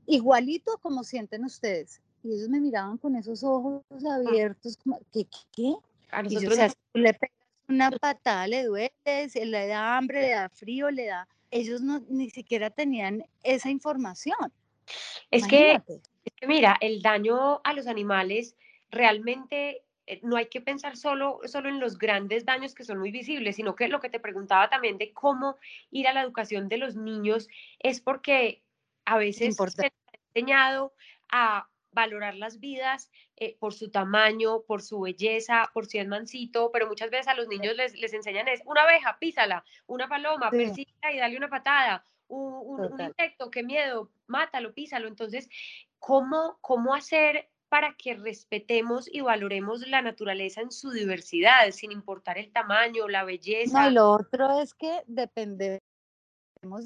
igualito 0.07 0.77
como 0.79 1.05
sienten 1.05 1.45
ustedes. 1.45 2.01
Y 2.25 2.33
ellos 2.33 2.49
me 2.49 2.61
miraban 2.61 2.99
con 2.99 3.15
esos 3.15 3.45
ojos 3.45 3.83
ah. 4.05 4.17
abiertos, 4.17 4.77
como, 4.77 5.01
¿qué? 5.13 5.27
qué? 5.53 5.75
A 6.11 6.23
y 6.25 6.41
yo, 6.41 6.51
o 6.51 6.53
sea, 6.53 6.73
le 6.95 7.15
pegas 7.15 7.37
una 7.69 7.91
patada, 7.93 8.47
le 8.49 8.65
duele, 8.65 8.93
le 9.05 9.67
da 9.69 9.97
hambre, 9.97 10.23
le 10.23 10.31
da 10.31 10.49
frío, 10.49 10.91
le 10.91 11.07
da... 11.07 11.29
Ellos 11.51 11.81
no, 11.81 12.05
ni 12.09 12.31
siquiera 12.31 12.71
tenían 12.71 13.25
esa 13.43 13.71
información. 13.71 14.53
Es 15.31 15.47
que, 15.47 15.81
es 16.25 16.33
que, 16.37 16.47
mira, 16.47 16.77
el 16.81 17.03
daño 17.03 17.61
a 17.65 17.73
los 17.73 17.87
animales 17.87 18.57
realmente 18.91 19.85
eh, 20.07 20.21
no 20.23 20.37
hay 20.37 20.47
que 20.47 20.61
pensar 20.61 20.97
solo, 20.97 21.41
solo 21.45 21.69
en 21.69 21.81
los 21.81 21.99
grandes 21.99 22.45
daños 22.45 22.75
que 22.75 22.85
son 22.85 22.99
muy 22.99 23.11
visibles, 23.11 23.57
sino 23.57 23.75
que 23.75 23.89
lo 23.89 24.01
que 24.01 24.11
te 24.11 24.21
preguntaba 24.21 24.69
también 24.69 24.99
de 24.99 25.13
cómo 25.13 25.57
ir 25.91 26.09
a 26.09 26.13
la 26.13 26.23
educación 26.23 26.69
de 26.69 26.79
los 26.79 26.97
niños 26.97 27.49
es 27.79 28.01
porque 28.01 28.63
a 29.05 29.17
veces 29.19 29.57
se 29.57 29.87
ha 29.87 29.91
enseñado 30.35 30.93
a 31.31 31.69
valorar 31.93 32.35
las 32.35 32.59
vidas 32.59 33.11
eh, 33.37 33.57
por 33.59 33.75
su 33.75 33.91
tamaño, 33.91 34.63
por 34.63 34.83
su 34.83 35.01
belleza, 35.01 35.71
por 35.75 35.87
si 35.87 35.99
es 35.99 36.09
mansito, 36.09 36.71
pero 36.73 36.89
muchas 36.89 37.11
veces 37.11 37.29
a 37.29 37.35
los 37.35 37.49
niños 37.49 37.77
les, 37.77 37.95
les 37.95 38.13
enseñan 38.15 38.49
es 38.49 38.63
una 38.65 38.83
abeja, 38.83 39.19
písala, 39.19 39.65
una 39.87 40.09
paloma, 40.09 40.51
sí. 40.51 40.87
y 41.13 41.19
dale 41.19 41.37
una 41.37 41.49
patada, 41.49 42.05
un, 42.37 42.93
un, 42.93 43.01
insecto, 43.01 43.51
qué 43.51 43.63
miedo, 43.63 44.11
mátalo, 44.27 44.73
písalo. 44.73 45.09
Entonces, 45.09 45.49
¿cómo, 45.99 46.59
¿cómo 46.61 46.95
hacer 46.95 47.49
para 47.69 47.95
que 47.97 48.15
respetemos 48.15 49.09
y 49.13 49.21
valoremos 49.21 49.87
la 49.89 50.03
naturaleza 50.03 50.61
en 50.61 50.71
su 50.71 50.91
diversidad, 50.91 51.71
sin 51.71 51.93
importar 51.93 52.39
el 52.39 52.53
tamaño, 52.53 53.09
la 53.09 53.25
belleza? 53.25 53.85
No, 53.85 53.91
lo 53.91 54.11
otro 54.11 54.61
es 54.61 54.75
que 54.75 55.03
depende 55.07 55.81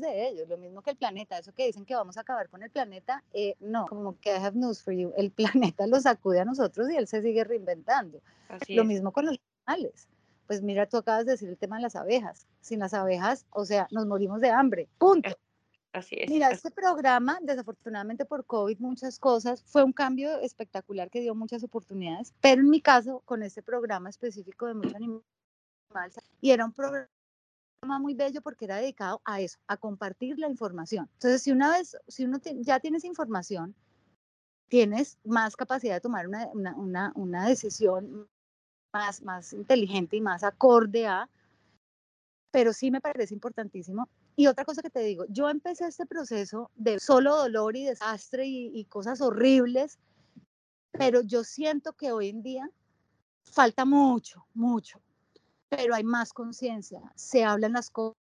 de 0.00 0.28
ellos, 0.28 0.48
lo 0.48 0.56
mismo 0.56 0.80
que 0.80 0.90
el 0.90 0.96
planeta, 0.96 1.38
eso 1.38 1.52
que 1.52 1.66
dicen 1.66 1.84
que 1.84 1.94
vamos 1.94 2.16
a 2.16 2.22
acabar 2.22 2.48
con 2.48 2.62
el 2.62 2.70
planeta, 2.70 3.22
eh, 3.34 3.56
no, 3.60 3.86
como 3.86 4.18
que 4.18 4.30
I 4.30 4.38
have 4.38 4.56
news 4.56 4.82
for 4.82 4.94
you, 4.94 5.12
el 5.18 5.30
planeta 5.66 5.86
lo 5.86 6.00
sacude 6.00 6.40
a 6.40 6.46
nosotros 6.46 6.90
y 6.90 6.96
él 6.96 7.06
se 7.06 7.20
sigue 7.20 7.44
reinventando. 7.44 8.20
lo 8.68 8.84
mismo 8.84 9.12
con 9.12 9.26
los 9.26 9.38
animales. 9.66 10.08
Pues 10.46 10.62
mira, 10.62 10.86
tú 10.86 10.96
acabas 10.96 11.26
de 11.26 11.32
decir 11.32 11.48
el 11.48 11.58
tema 11.58 11.76
de 11.76 11.82
las 11.82 11.96
abejas. 11.96 12.46
Sin 12.60 12.80
las 12.80 12.94
abejas, 12.94 13.46
o 13.50 13.64
sea, 13.64 13.88
nos 13.90 14.06
morimos 14.06 14.40
de 14.40 14.50
hambre. 14.50 14.88
Punto. 14.98 15.30
Así 15.92 16.16
es. 16.18 16.30
Mira, 16.30 16.50
este 16.50 16.70
programa, 16.70 17.38
desafortunadamente 17.42 18.26
por 18.26 18.44
COVID, 18.44 18.78
muchas 18.80 19.18
cosas, 19.18 19.62
fue 19.62 19.82
un 19.82 19.92
cambio 19.92 20.38
espectacular 20.40 21.10
que 21.10 21.20
dio 21.20 21.34
muchas 21.34 21.64
oportunidades, 21.64 22.34
pero 22.40 22.60
en 22.60 22.68
mi 22.68 22.82
caso, 22.82 23.22
con 23.24 23.42
este 23.42 23.62
programa 23.62 24.10
específico 24.10 24.66
de 24.66 24.74
muchos 24.74 24.94
animales, 24.94 25.24
y 26.42 26.50
era 26.50 26.66
un 26.66 26.72
programa 26.72 27.08
muy 28.00 28.14
bello 28.14 28.42
porque 28.42 28.66
era 28.66 28.76
dedicado 28.76 29.22
a 29.24 29.40
eso, 29.40 29.58
a 29.66 29.76
compartir 29.78 30.38
la 30.38 30.48
información. 30.48 31.08
Entonces, 31.14 31.42
si 31.42 31.52
una 31.52 31.70
vez, 31.70 31.96
si 32.08 32.24
uno 32.24 32.38
ya 32.60 32.78
tienes 32.80 33.04
información, 33.04 33.74
tienes 34.68 35.18
más 35.24 35.56
capacidad 35.56 35.94
de 35.94 36.00
tomar 36.00 36.28
una, 36.28 36.48
una, 36.52 37.12
una, 37.14 37.48
decisión 37.48 38.28
más, 38.96 39.22
más 39.22 39.52
inteligente 39.52 40.16
y 40.16 40.20
más 40.20 40.44
acorde 40.44 41.06
a, 41.06 41.28
pero 42.50 42.72
sí 42.72 42.90
me 42.90 43.00
parece 43.00 43.34
importantísimo. 43.34 44.08
Y 44.36 44.46
otra 44.48 44.64
cosa 44.64 44.82
que 44.82 44.90
te 44.90 45.00
digo, 45.00 45.24
yo 45.28 45.48
empecé 45.48 45.86
este 45.86 46.06
proceso 46.06 46.70
de 46.74 46.98
solo 47.00 47.36
dolor 47.36 47.76
y 47.76 47.84
desastre 47.84 48.46
y, 48.46 48.70
y 48.74 48.84
cosas 48.84 49.20
horribles, 49.20 49.98
pero 50.92 51.22
yo 51.22 51.44
siento 51.44 51.92
que 51.92 52.12
hoy 52.12 52.28
en 52.28 52.42
día 52.42 52.70
falta 53.44 53.84
mucho, 53.84 54.46
mucho 54.54 55.00
pero 55.68 55.94
hay 55.94 56.04
más 56.04 56.32
conciencia, 56.32 57.00
se 57.14 57.44
hablan 57.44 57.72
las 57.72 57.90
cosas, 57.90 58.16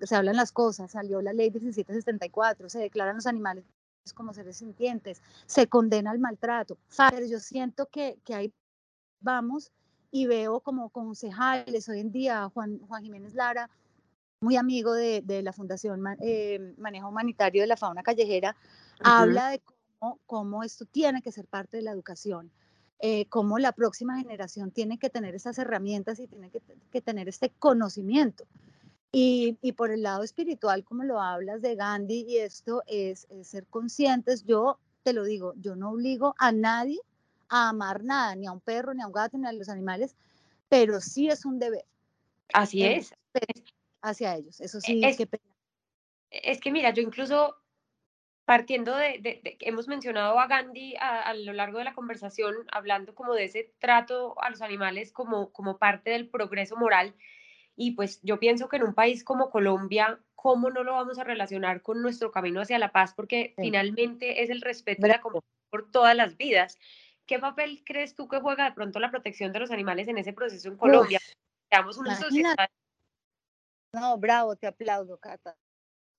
se 0.00 0.14
hablan 0.14 0.36
las 0.36 0.52
cosas, 0.52 0.90
salió 0.92 1.20
la 1.22 1.32
ley 1.32 1.50
1774, 1.50 2.68
se 2.68 2.78
declaran 2.78 3.16
los 3.16 3.26
animales 3.26 3.64
como 4.14 4.34
seres 4.34 4.58
sintientes, 4.58 5.22
se 5.46 5.66
condena 5.66 6.12
el 6.12 6.18
maltrato, 6.18 6.76
pero 7.10 7.26
yo 7.26 7.40
siento 7.40 7.86
que, 7.86 8.18
que 8.24 8.34
ahí 8.34 8.52
vamos 9.24 9.72
y 10.10 10.26
veo 10.26 10.60
como 10.60 10.90
concejales 10.90 11.88
hoy 11.88 12.00
en 12.00 12.12
día, 12.12 12.48
Juan, 12.54 12.78
Juan 12.86 13.02
Jiménez 13.02 13.34
Lara, 13.34 13.68
muy 14.40 14.56
amigo 14.56 14.92
de, 14.92 15.22
de 15.22 15.42
la 15.42 15.52
Fundación 15.52 16.00
eh, 16.20 16.74
Manejo 16.78 17.08
Humanitario 17.08 17.62
de 17.62 17.66
la 17.66 17.76
Fauna 17.76 18.02
Callejera, 18.02 18.54
habla 19.02 19.48
de 19.48 19.60
cómo, 19.98 20.20
cómo 20.26 20.62
esto 20.62 20.84
tiene 20.84 21.22
que 21.22 21.32
ser 21.32 21.46
parte 21.46 21.78
de 21.78 21.82
la 21.82 21.90
educación 21.90 22.52
eh, 23.06 23.26
cómo 23.26 23.58
la 23.58 23.72
próxima 23.72 24.16
generación 24.16 24.70
tiene 24.70 24.98
que 24.98 25.10
tener 25.10 25.34
esas 25.34 25.58
herramientas 25.58 26.20
y 26.20 26.26
tiene 26.26 26.50
que, 26.50 27.02
tener 27.02 27.28
este 27.28 27.50
conocimiento. 27.50 28.46
Y, 29.12 29.58
y, 29.60 29.72
por 29.72 29.90
el 29.90 30.02
lado 30.02 30.22
espiritual, 30.22 30.84
como 30.84 31.04
lo 31.04 31.20
hablas 31.20 31.60
de 31.60 31.74
Gandhi, 31.74 32.24
y 32.26 32.38
esto 32.38 32.82
es, 32.86 33.26
ser 33.42 33.66
conscientes, 33.66 34.44
yo 34.44 34.78
te 35.02 35.12
lo 35.12 35.24
digo, 35.24 35.52
yo 35.56 35.76
no 35.76 35.90
obligo 35.90 36.34
a 36.38 36.50
nadie 36.50 36.98
a 37.48 37.68
amar 37.70 38.04
nada, 38.04 38.34
ni 38.34 38.46
a 38.46 38.52
un 38.52 38.60
perro, 38.60 38.94
ni 38.94 39.02
a 39.02 39.06
un 39.06 39.12
gato, 39.12 39.38
ni 39.38 39.46
a 39.46 39.52
los 39.52 39.68
animales, 39.68 40.16
pero 40.68 41.00
sí 41.00 41.28
es 41.28 41.44
un 41.44 41.58
deber. 41.58 41.84
Así 42.52 42.84
es. 42.84 43.14
Hacia 44.02 44.36
ellos, 44.36 44.60
eso 44.60 44.80
sí. 44.80 45.00
Es, 45.02 45.16
que, 45.16 45.28
es 46.30 46.60
que 46.60 46.70
mira, 46.70 46.90
yo 46.90 47.02
incluso 47.02 47.56
partiendo 48.44 48.94
de, 48.94 49.40
que 49.42 49.56
hemos 49.60 49.88
mencionado 49.88 50.38
a 50.38 50.46
Gandhi 50.46 50.94
a, 51.00 51.32
lo 51.34 51.52
largo 51.52 51.78
de 51.78 51.84
la 51.84 51.94
conversación, 51.94 52.54
hablando 52.70 53.14
como 53.14 53.34
de 53.34 53.44
ese 53.44 53.72
trato 53.78 54.34
a 54.42 54.50
los 54.50 54.60
animales 54.60 55.12
como, 55.12 55.50
como 55.52 55.78
parte 55.78 56.10
del 56.10 56.28
progreso 56.28 56.76
moral, 56.76 57.14
y 57.76 57.92
pues 57.92 58.20
yo 58.22 58.38
pienso 58.38 58.68
que 58.68 58.76
en 58.76 58.84
un 58.84 58.94
país 58.94 59.24
como 59.24 59.50
Colombia, 59.50 60.20
¿cómo 60.34 60.70
no 60.70 60.84
lo 60.84 60.92
vamos 60.92 61.18
a 61.18 61.24
relacionar 61.24 61.82
con 61.82 62.02
nuestro 62.02 62.30
camino 62.30 62.60
hacia 62.60 62.78
la 62.78 62.92
paz? 62.92 63.14
Porque 63.14 63.54
finalmente 63.56 64.42
es 64.42 64.50
el 64.50 64.60
respeto 64.60 65.06
la 65.06 65.20
por 65.20 65.90
todas 65.90 66.14
las 66.14 66.36
vidas. 66.36 66.78
¿Qué 67.26 67.38
papel 67.38 67.82
crees 67.84 68.14
tú 68.14 68.28
que 68.28 68.40
juega 68.40 68.64
de 68.64 68.72
pronto 68.72 68.98
la 68.98 69.10
protección 69.10 69.52
de 69.52 69.60
los 69.60 69.70
animales 69.70 70.08
en 70.08 70.18
ese 70.18 70.32
proceso 70.32 70.68
en 70.68 70.76
Colombia? 70.76 71.20
una 71.96 72.16
sociedad... 72.16 72.54
No, 73.92 74.18
bravo, 74.18 74.56
te 74.56 74.66
aplaudo, 74.66 75.18
Cata 75.18 75.56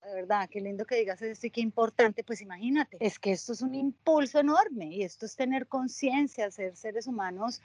de 0.06 0.14
verdad, 0.14 0.50
qué 0.50 0.62
lindo 0.62 0.86
que 0.86 0.96
digas 0.96 1.22
esto 1.22 1.48
y 1.48 1.52
qué 1.52 1.62
importante, 1.62 2.24
pues 2.24 2.42
imagínate, 2.42 2.98
es 3.00 3.20
que 3.20 3.32
esto 3.32 3.54
es 3.54 3.62
un 3.62 3.74
impulso 3.74 4.40
enorme 4.40 4.86
y 4.88 5.04
esto 5.04 5.26
es 5.26 5.36
tener 5.36 5.68
conciencia, 5.68 6.52
ser 6.52 6.76
seres 6.76 7.08
humanos 7.08 7.62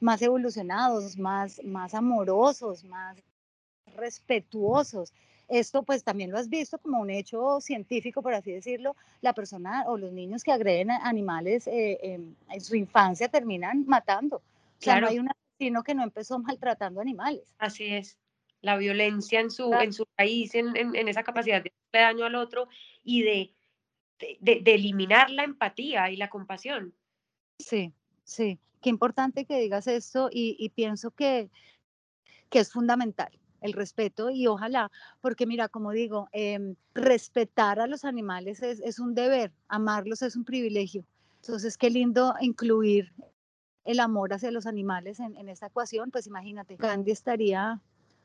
más 0.00 0.20
evolucionados, 0.22 1.16
más, 1.16 1.62
más 1.64 1.94
amorosos, 1.94 2.84
más 2.84 3.22
respetuosos. 3.96 5.12
Esto 5.48 5.82
pues 5.82 6.04
también 6.04 6.30
lo 6.30 6.38
has 6.38 6.48
visto 6.48 6.78
como 6.78 7.00
un 7.00 7.10
hecho 7.10 7.60
científico, 7.60 8.22
por 8.22 8.34
así 8.34 8.52
decirlo, 8.52 8.96
la 9.20 9.34
persona 9.34 9.84
o 9.86 9.98
los 9.98 10.12
niños 10.12 10.42
que 10.42 10.52
agreden 10.52 10.90
a 10.90 11.08
animales 11.08 11.66
eh, 11.66 11.98
en 12.02 12.60
su 12.60 12.76
infancia 12.76 13.28
terminan 13.28 13.84
matando. 13.86 14.36
O 14.36 14.82
sea, 14.82 15.00
no 15.00 15.08
hay 15.08 15.18
un 15.18 15.28
asesino 15.28 15.82
que 15.82 15.94
no 15.94 16.02
empezó 16.02 16.38
maltratando 16.40 17.00
animales. 17.00 17.42
Así 17.58 17.86
es 17.86 18.18
la 18.60 18.78
violencia 18.78 19.40
en 19.40 19.50
su, 19.50 19.72
en 19.74 19.92
su 19.92 20.06
país, 20.16 20.54
en, 20.54 20.74
en, 20.74 21.08
esa 21.08 21.22
capacidad 21.22 21.62
de 21.62 21.70
hacerle 21.70 22.06
daño 22.06 22.24
al 22.24 22.34
otro 22.34 22.66
y 23.02 23.22
de, 23.22 23.54
de, 24.40 24.60
de, 24.62 24.74
eliminar 24.74 25.28
la 25.28 25.44
empatía 25.44 26.10
y 26.10 26.16
la 26.16 26.30
compasión. 26.30 26.94
Sí, 27.58 27.92
sí, 28.24 28.58
qué 28.80 28.88
importante 28.88 29.44
que 29.44 29.60
digas 29.60 29.86
esto 29.86 30.30
y, 30.32 30.56
y 30.58 30.70
pienso 30.70 31.10
que, 31.10 31.50
que 32.48 32.60
es 32.60 32.72
fundamental 32.72 33.38
el 33.64 33.72
respeto 33.72 34.30
y 34.30 34.46
ojalá, 34.46 34.90
porque 35.22 35.46
mira, 35.46 35.68
como 35.68 35.92
digo, 35.92 36.28
em, 36.32 36.76
respetar 36.94 37.80
a 37.80 37.86
los 37.86 38.04
animales 38.04 38.62
es, 38.62 38.78
es, 38.80 38.98
un 38.98 39.14
deber, 39.14 39.52
amarlos 39.68 40.20
es 40.20 40.36
un 40.36 40.44
privilegio. 40.44 41.02
Entonces, 41.40 41.78
qué 41.78 41.88
lindo 41.88 42.34
incluir 42.40 43.10
el 43.86 44.00
amor 44.00 44.34
hacia 44.34 44.50
los 44.50 44.66
animales 44.66 45.18
en, 45.18 45.36
en 45.38 45.48
esta 45.48 45.68
ecuación, 45.68 46.10
pues 46.10 46.26
imagínate, 46.26 46.76
Gandhi 46.76 47.10
estaría 47.10 47.80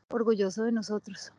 orgulloso 0.10 0.64
de 0.64 0.74
nosotros. 0.74 1.32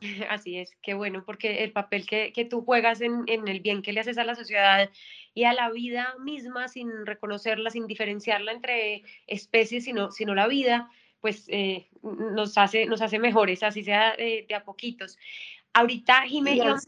Así 0.30 0.58
es, 0.58 0.70
qué 0.80 0.94
bueno, 0.94 1.24
porque 1.24 1.64
el 1.64 1.72
papel 1.72 2.06
que, 2.06 2.32
que 2.32 2.44
tú 2.44 2.62
juegas 2.62 3.00
en, 3.00 3.24
en, 3.26 3.48
el 3.48 3.58
bien 3.58 3.82
que 3.82 3.92
le 3.92 3.98
haces 4.00 4.18
a 4.18 4.24
la 4.24 4.36
sociedad 4.36 4.88
y 5.34 5.44
a 5.44 5.52
la 5.52 5.68
vida 5.72 6.14
misma, 6.20 6.68
sin 6.68 7.06
reconocerla, 7.06 7.70
sin 7.70 7.88
diferenciarla 7.88 8.52
entre 8.52 9.02
especies, 9.26 9.84
sino, 9.84 10.12
sino 10.12 10.36
la 10.36 10.46
vida, 10.46 10.88
pues 11.20 11.44
eh, 11.48 11.88
nos, 12.02 12.56
hace, 12.58 12.86
nos 12.86 13.02
hace 13.02 13.18
mejores, 13.18 13.62
así 13.62 13.82
sea 13.84 14.16
de, 14.16 14.46
a 14.54 14.64
poquitos. 14.64 15.18
Ahorita, 15.72 16.22
Jiménez, 16.22 16.86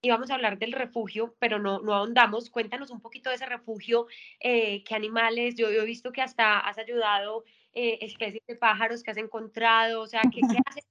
íbamos 0.00 0.30
a 0.30 0.34
hablar 0.34 0.58
del 0.58 0.72
refugio, 0.72 1.34
pero 1.38 1.58
no, 1.58 1.80
no 1.80 1.94
ahondamos. 1.94 2.50
Cuéntanos 2.50 2.90
un 2.90 3.00
poquito 3.00 3.30
de 3.30 3.36
ese 3.36 3.46
refugio, 3.46 4.06
eh, 4.40 4.82
qué 4.84 4.94
animales, 4.94 5.54
yo, 5.56 5.70
yo 5.70 5.82
he 5.82 5.86
visto 5.86 6.12
que 6.12 6.22
hasta 6.22 6.58
has 6.60 6.78
ayudado 6.78 7.44
eh, 7.74 7.98
especies 8.02 8.42
de 8.46 8.56
pájaros 8.56 9.02
que 9.02 9.10
has 9.10 9.16
encontrado? 9.16 10.02
O 10.02 10.06
sea, 10.06 10.22
¿qué, 10.22 10.40
qué 10.40 10.58
haces 10.66 10.84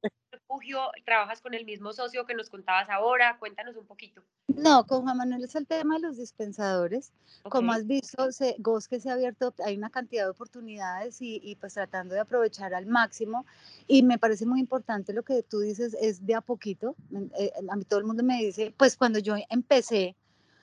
refugio? 0.52 0.80
¿Trabajas 1.06 1.42
con 1.42 1.54
el 1.54 1.66
mismo 1.66 1.94
socio 1.94 2.26
que 2.26 2.34
nos 2.34 2.50
contabas 2.50 2.90
ahora? 2.90 3.38
Cuéntanos 3.40 3.76
un 3.78 3.86
poquito. 3.86 4.22
No, 4.48 4.86
con 4.86 5.04
Juan 5.04 5.18
Manuel 5.18 5.44
es 5.44 5.56
el 5.56 5.66
tema 5.66 5.96
de 5.96 6.02
los 6.02 6.18
dispensadores. 6.18 7.12
Como 7.50 7.72
has 7.72 7.88
visto, 7.88 8.32
se, 8.32 8.56
Gosque 8.60 9.00
se 9.00 9.10
ha 9.10 9.14
abierto, 9.14 9.54
hay 9.66 9.78
una 9.78 9.90
cantidad 9.90 10.26
de 10.26 10.32
oportunidades 10.32 11.22
y, 11.22 11.40
y, 11.44 11.56
pues 11.56 11.74
tratando 11.74 12.14
de 12.14 12.22
aprovechar 12.22 12.74
al 12.74 12.86
máximo. 12.86 13.46
Y 13.88 14.04
me 14.04 14.18
parece 14.18 14.46
muy 14.46 14.60
importante 14.60 15.14
lo 15.14 15.24
que 15.24 15.44
tú 15.44 15.60
dices, 15.60 15.96
es 16.00 16.26
de 16.26 16.36
a 16.36 16.42
poquito. 16.42 16.96
Eh, 17.38 17.52
a 17.70 17.76
mí 17.76 17.86
todo 17.86 18.00
el 18.00 18.06
mundo 18.06 18.24
me 18.24 18.44
dice, 18.44 18.74
pues 18.78 18.98
cuando 18.98 19.20
yo 19.20 19.36
empecé, 19.50 20.16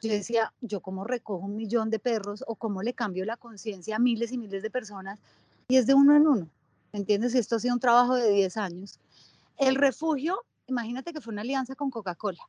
yo 0.03 0.11
decía, 0.11 0.53
yo 0.61 0.81
cómo 0.81 1.05
recojo 1.05 1.45
un 1.45 1.57
millón 1.57 1.91
de 1.91 1.99
perros 1.99 2.45
o 2.47 2.55
cómo 2.55 2.83
le 2.83 2.93
cambio 2.93 3.25
la 3.25 3.37
conciencia 3.37 3.97
a 3.97 3.99
miles 3.99 4.31
y 4.31 4.39
miles 4.39 4.63
de 4.63 4.71
personas 4.71 5.19
y 5.67 5.77
es 5.77 5.87
de 5.87 5.95
uno 5.95 6.15
en 6.15 6.27
uno. 6.27 6.49
¿Entiendes? 6.93 7.35
Y 7.35 7.39
esto 7.39 7.57
ha 7.57 7.61
sido 7.61 7.75
un 7.75 7.81
trabajo 7.81 8.15
de 8.15 8.31
10 8.31 8.57
años. 8.57 8.99
El 9.59 9.75
refugio, 9.75 10.45
imagínate 10.67 11.13
que 11.13 11.21
fue 11.21 11.33
una 11.33 11.43
alianza 11.43 11.75
con 11.75 11.91
Coca-Cola. 11.91 12.49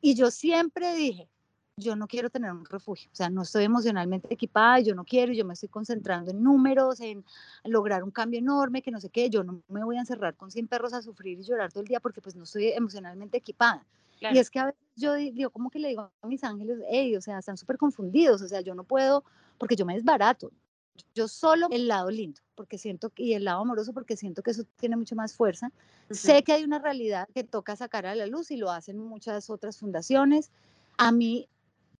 Y 0.00 0.14
yo 0.14 0.30
siempre 0.30 0.94
dije, 0.94 1.28
yo 1.76 1.96
no 1.96 2.06
quiero 2.06 2.30
tener 2.30 2.50
un 2.52 2.64
refugio, 2.64 3.10
o 3.12 3.14
sea, 3.14 3.30
no 3.30 3.42
estoy 3.42 3.64
emocionalmente 3.64 4.32
equipada, 4.32 4.80
yo 4.80 4.94
no 4.94 5.04
quiero, 5.04 5.32
yo 5.32 5.44
me 5.44 5.54
estoy 5.54 5.68
concentrando 5.68 6.30
en 6.30 6.42
números, 6.42 7.00
en 7.00 7.24
lograr 7.64 8.02
un 8.02 8.10
cambio 8.10 8.38
enorme, 8.38 8.82
que 8.82 8.90
no 8.90 9.00
sé 9.00 9.10
qué, 9.10 9.30
yo 9.30 9.44
no 9.44 9.62
me 9.68 9.84
voy 9.84 9.96
a 9.96 10.00
encerrar 10.00 10.34
con 10.34 10.50
100 10.50 10.66
perros 10.66 10.92
a 10.92 11.02
sufrir 11.02 11.38
y 11.38 11.42
llorar 11.42 11.72
todo 11.72 11.82
el 11.82 11.88
día 11.88 12.00
porque 12.00 12.20
pues 12.20 12.34
no 12.34 12.44
estoy 12.44 12.68
emocionalmente 12.68 13.38
equipada. 13.38 13.84
Y 14.20 14.38
es 14.38 14.50
que 14.50 14.58
a 14.58 14.66
veces 14.66 14.80
yo, 14.96 15.16
yo 15.16 15.50
como 15.50 15.70
que 15.70 15.78
le 15.78 15.88
digo 15.88 16.10
a 16.20 16.26
mis 16.26 16.42
ángeles, 16.42 16.78
hey, 16.88 17.16
o 17.16 17.20
sea, 17.20 17.38
están 17.38 17.56
súper 17.56 17.78
confundidos, 17.78 18.42
o 18.42 18.48
sea, 18.48 18.60
yo 18.60 18.74
no 18.74 18.82
puedo, 18.82 19.24
porque 19.58 19.76
yo 19.76 19.86
me 19.86 19.94
desbarato. 19.94 20.50
Yo 21.14 21.28
solo 21.28 21.68
el 21.70 21.88
lado 21.88 22.10
lindo, 22.10 22.40
porque 22.54 22.78
siento, 22.78 23.12
y 23.16 23.34
el 23.34 23.44
lado 23.44 23.60
amoroso, 23.60 23.92
porque 23.92 24.16
siento 24.16 24.42
que 24.42 24.50
eso 24.50 24.64
tiene 24.76 24.96
mucho 24.96 25.14
más 25.14 25.34
fuerza. 25.34 25.70
Sé 26.10 26.42
que 26.42 26.52
hay 26.52 26.64
una 26.64 26.78
realidad 26.78 27.28
que 27.34 27.44
toca 27.44 27.76
sacar 27.76 28.06
a 28.06 28.14
la 28.14 28.26
luz 28.26 28.50
y 28.50 28.56
lo 28.56 28.70
hacen 28.70 28.98
muchas 28.98 29.50
otras 29.50 29.78
fundaciones. 29.78 30.50
A 30.96 31.12
mí, 31.12 31.48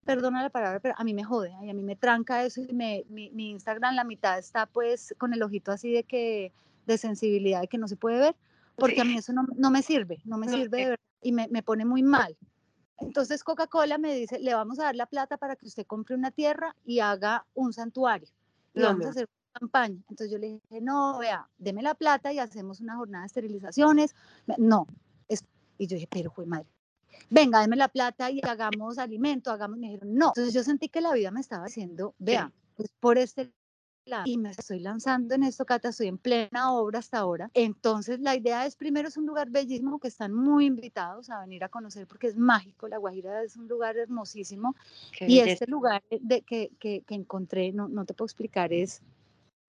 perdona 0.04 0.42
la 0.42 0.50
palabra, 0.50 0.80
pero 0.80 0.94
a 0.96 1.04
mí 1.04 1.14
me 1.14 1.24
jode, 1.24 1.52
a 1.54 1.60
mí 1.60 1.82
me 1.82 1.96
tranca 1.96 2.44
eso 2.44 2.62
y 2.62 2.72
me, 2.72 3.04
mi, 3.08 3.30
mi 3.30 3.50
Instagram 3.50 3.94
la 3.94 4.04
mitad 4.04 4.38
está 4.38 4.66
pues 4.66 5.14
con 5.18 5.34
el 5.34 5.42
ojito 5.42 5.70
así 5.70 5.92
de 5.92 6.04
que 6.04 6.52
de 6.86 6.98
sensibilidad 6.98 7.60
de 7.60 7.68
que 7.68 7.76
no 7.76 7.86
se 7.86 7.96
puede 7.96 8.18
ver, 8.18 8.36
porque 8.76 9.02
a 9.02 9.04
mí 9.04 9.18
eso 9.18 9.32
no, 9.32 9.46
no, 9.56 9.70
me 9.70 9.82
sirve, 9.82 10.20
no 10.24 10.38
me 10.38 10.48
sirve 10.48 10.78
de 10.78 10.84
verdad 10.90 11.04
y 11.20 11.32
me, 11.32 11.48
me 11.48 11.62
pone 11.62 11.84
muy 11.84 12.02
mal. 12.02 12.36
Entonces 13.00 13.44
Coca-Cola 13.44 13.98
me 13.98 14.14
dice, 14.14 14.38
le 14.38 14.54
vamos 14.54 14.78
a 14.80 14.84
dar 14.84 14.96
la 14.96 15.06
plata 15.06 15.36
para 15.36 15.56
que 15.56 15.66
usted 15.66 15.86
compre 15.86 16.16
una 16.16 16.30
tierra 16.30 16.74
y 16.84 17.00
haga 17.00 17.46
un 17.54 17.72
santuario. 17.72 18.28
Y 18.78 18.82
vamos 18.82 19.06
a 19.06 19.10
hacer 19.10 19.28
una 19.28 19.60
campaña. 19.60 20.02
Entonces 20.08 20.30
yo 20.30 20.38
le 20.38 20.48
dije, 20.48 20.80
no, 20.80 21.18
vea, 21.18 21.48
deme 21.58 21.82
la 21.82 21.94
plata 21.94 22.32
y 22.32 22.38
hacemos 22.38 22.80
una 22.80 22.96
jornada 22.96 23.22
de 23.22 23.26
esterilizaciones. 23.26 24.14
No. 24.56 24.86
y 25.78 25.86
yo 25.86 25.94
dije, 25.94 26.08
pero 26.10 26.30
fue 26.30 26.46
madre. 26.46 26.66
Venga, 27.30 27.60
deme 27.60 27.76
la 27.76 27.88
plata 27.88 28.30
y 28.30 28.40
hagamos 28.42 28.98
alimento, 28.98 29.50
hagamos. 29.50 29.78
Me 29.78 29.88
dijeron, 29.88 30.14
no. 30.14 30.28
Entonces 30.28 30.54
yo 30.54 30.62
sentí 30.62 30.88
que 30.88 31.00
la 31.00 31.12
vida 31.12 31.30
me 31.30 31.40
estaba 31.40 31.66
diciendo, 31.66 32.14
vea, 32.18 32.52
pues 32.76 32.90
por 33.00 33.18
este 33.18 33.52
y 34.24 34.38
me 34.38 34.50
estoy 34.50 34.80
lanzando 34.80 35.34
en 35.34 35.42
esto, 35.42 35.64
Cata, 35.64 35.88
estoy 35.88 36.08
en 36.08 36.18
plena 36.18 36.72
obra 36.72 36.98
hasta 36.98 37.18
ahora. 37.18 37.50
Entonces, 37.54 38.20
la 38.20 38.36
idea 38.36 38.66
es, 38.66 38.76
primero, 38.76 39.08
es 39.08 39.16
un 39.16 39.26
lugar 39.26 39.50
bellísimo 39.50 39.98
que 39.98 40.08
están 40.08 40.32
muy 40.32 40.66
invitados 40.66 41.30
a 41.30 41.40
venir 41.40 41.64
a 41.64 41.68
conocer 41.68 42.06
porque 42.06 42.28
es 42.28 42.36
mágico, 42.36 42.88
La 42.88 42.98
Guajira 42.98 43.42
es 43.42 43.56
un 43.56 43.68
lugar 43.68 43.96
hermosísimo. 43.96 44.74
y 45.20 45.40
este 45.40 45.66
lugar 45.66 46.02
de, 46.10 46.42
que, 46.42 46.70
que, 46.78 47.02
que, 47.02 47.14
encontré, 47.14 47.72
no, 47.72 47.88
no 47.88 48.04
te 48.04 48.14
puedo 48.14 48.26
explicar, 48.26 48.72
es 48.72 49.02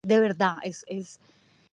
de 0.03 0.19
verdad, 0.19 0.57
es, 0.63 0.85
es 0.87 1.19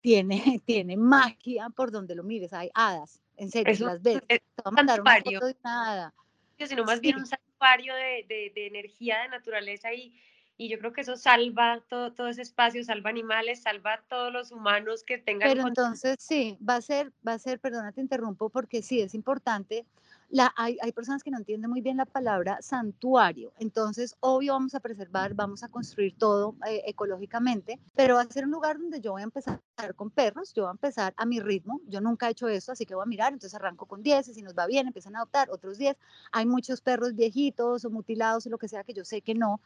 tiene, 0.01 0.61
tiene 0.65 0.97
magia 0.97 1.69
por 1.69 1.91
donde 1.91 2.15
lo 2.15 2.23
mires, 2.23 2.53
hay 2.53 2.69
hadas, 2.73 3.21
en 3.37 3.49
serio, 3.49 3.85
las 3.85 4.01
ves. 4.01 4.21
Te 4.27 4.41
voy 4.63 4.63
a 4.65 4.71
mandar 4.71 5.01
una 5.01 5.15
foto 5.17 5.45
de 5.45 5.55
una 5.63 5.91
hada. 5.91 6.13
Sino 6.57 6.83
más 6.83 6.99
bien 6.99 7.15
un 7.15 7.25
santuario 7.25 7.95
de, 7.95 8.25
de, 8.27 8.51
de 8.53 8.67
energía, 8.67 9.19
de 9.21 9.29
naturaleza 9.29 9.93
y 9.93 10.13
y 10.59 10.67
yo 10.67 10.77
creo 10.77 10.91
que 10.91 11.01
eso 11.01 11.15
salva 11.15 11.81
todo, 11.87 12.11
todo 12.11 12.27
ese 12.27 12.41
espacio, 12.41 12.83
salva 12.83 13.09
animales, 13.09 13.61
salva 13.61 13.93
a 13.93 14.01
todos 14.01 14.31
los 14.33 14.51
humanos 14.51 15.05
que 15.05 15.17
tengan... 15.17 15.47
Pero 15.47 15.65
entonces 15.65 16.17
sí, 16.19 16.57
va 16.61 16.75
a 16.75 16.81
ser, 16.81 17.13
va 17.25 17.31
a 17.31 17.39
ser, 17.39 17.61
perdona, 17.61 17.93
te 17.93 18.01
interrumpo, 18.01 18.49
porque 18.49 18.81
sí, 18.81 18.99
es 18.99 19.15
importante. 19.15 19.85
La, 20.27 20.53
hay, 20.57 20.77
hay 20.81 20.91
personas 20.91 21.23
que 21.23 21.31
no 21.31 21.37
entienden 21.37 21.69
muy 21.69 21.79
bien 21.79 21.95
la 21.95 22.05
palabra 22.05 22.61
santuario, 22.61 23.53
entonces 23.57 24.17
obvio 24.19 24.51
vamos 24.51 24.75
a 24.75 24.81
preservar, 24.81 25.33
vamos 25.33 25.63
a 25.63 25.69
construir 25.69 26.17
todo 26.17 26.55
eh, 26.67 26.83
ecológicamente, 26.87 27.79
pero 27.95 28.15
va 28.15 28.23
a 28.23 28.29
ser 28.29 28.43
un 28.43 28.51
lugar 28.51 28.77
donde 28.77 28.99
yo 28.99 29.13
voy 29.13 29.21
a 29.21 29.23
empezar 29.23 29.61
con 29.95 30.11
perros, 30.11 30.53
yo 30.53 30.63
voy 30.63 30.69
a 30.69 30.73
empezar 30.73 31.13
a 31.15 31.25
mi 31.25 31.39
ritmo, 31.39 31.79
yo 31.87 32.01
nunca 32.01 32.27
he 32.27 32.31
hecho 32.31 32.49
eso, 32.49 32.73
así 32.73 32.85
que 32.85 32.95
voy 32.95 33.03
a 33.03 33.07
mirar, 33.07 33.31
entonces 33.31 33.55
arranco 33.55 33.85
con 33.85 34.03
10 34.03 34.27
y 34.27 34.33
si 34.33 34.41
nos 34.41 34.53
va 34.53 34.67
bien 34.67 34.87
empiezan 34.87 35.15
a 35.15 35.19
adoptar 35.19 35.49
otros 35.51 35.77
10, 35.77 35.95
hay 36.33 36.45
muchos 36.45 36.81
perros 36.81 37.15
viejitos 37.15 37.85
o 37.85 37.89
mutilados 37.89 38.45
o 38.45 38.49
lo 38.49 38.57
que 38.57 38.67
sea 38.67 38.83
que 38.83 38.93
yo 38.93 39.05
sé 39.05 39.21
que 39.21 39.33
no, 39.33 39.61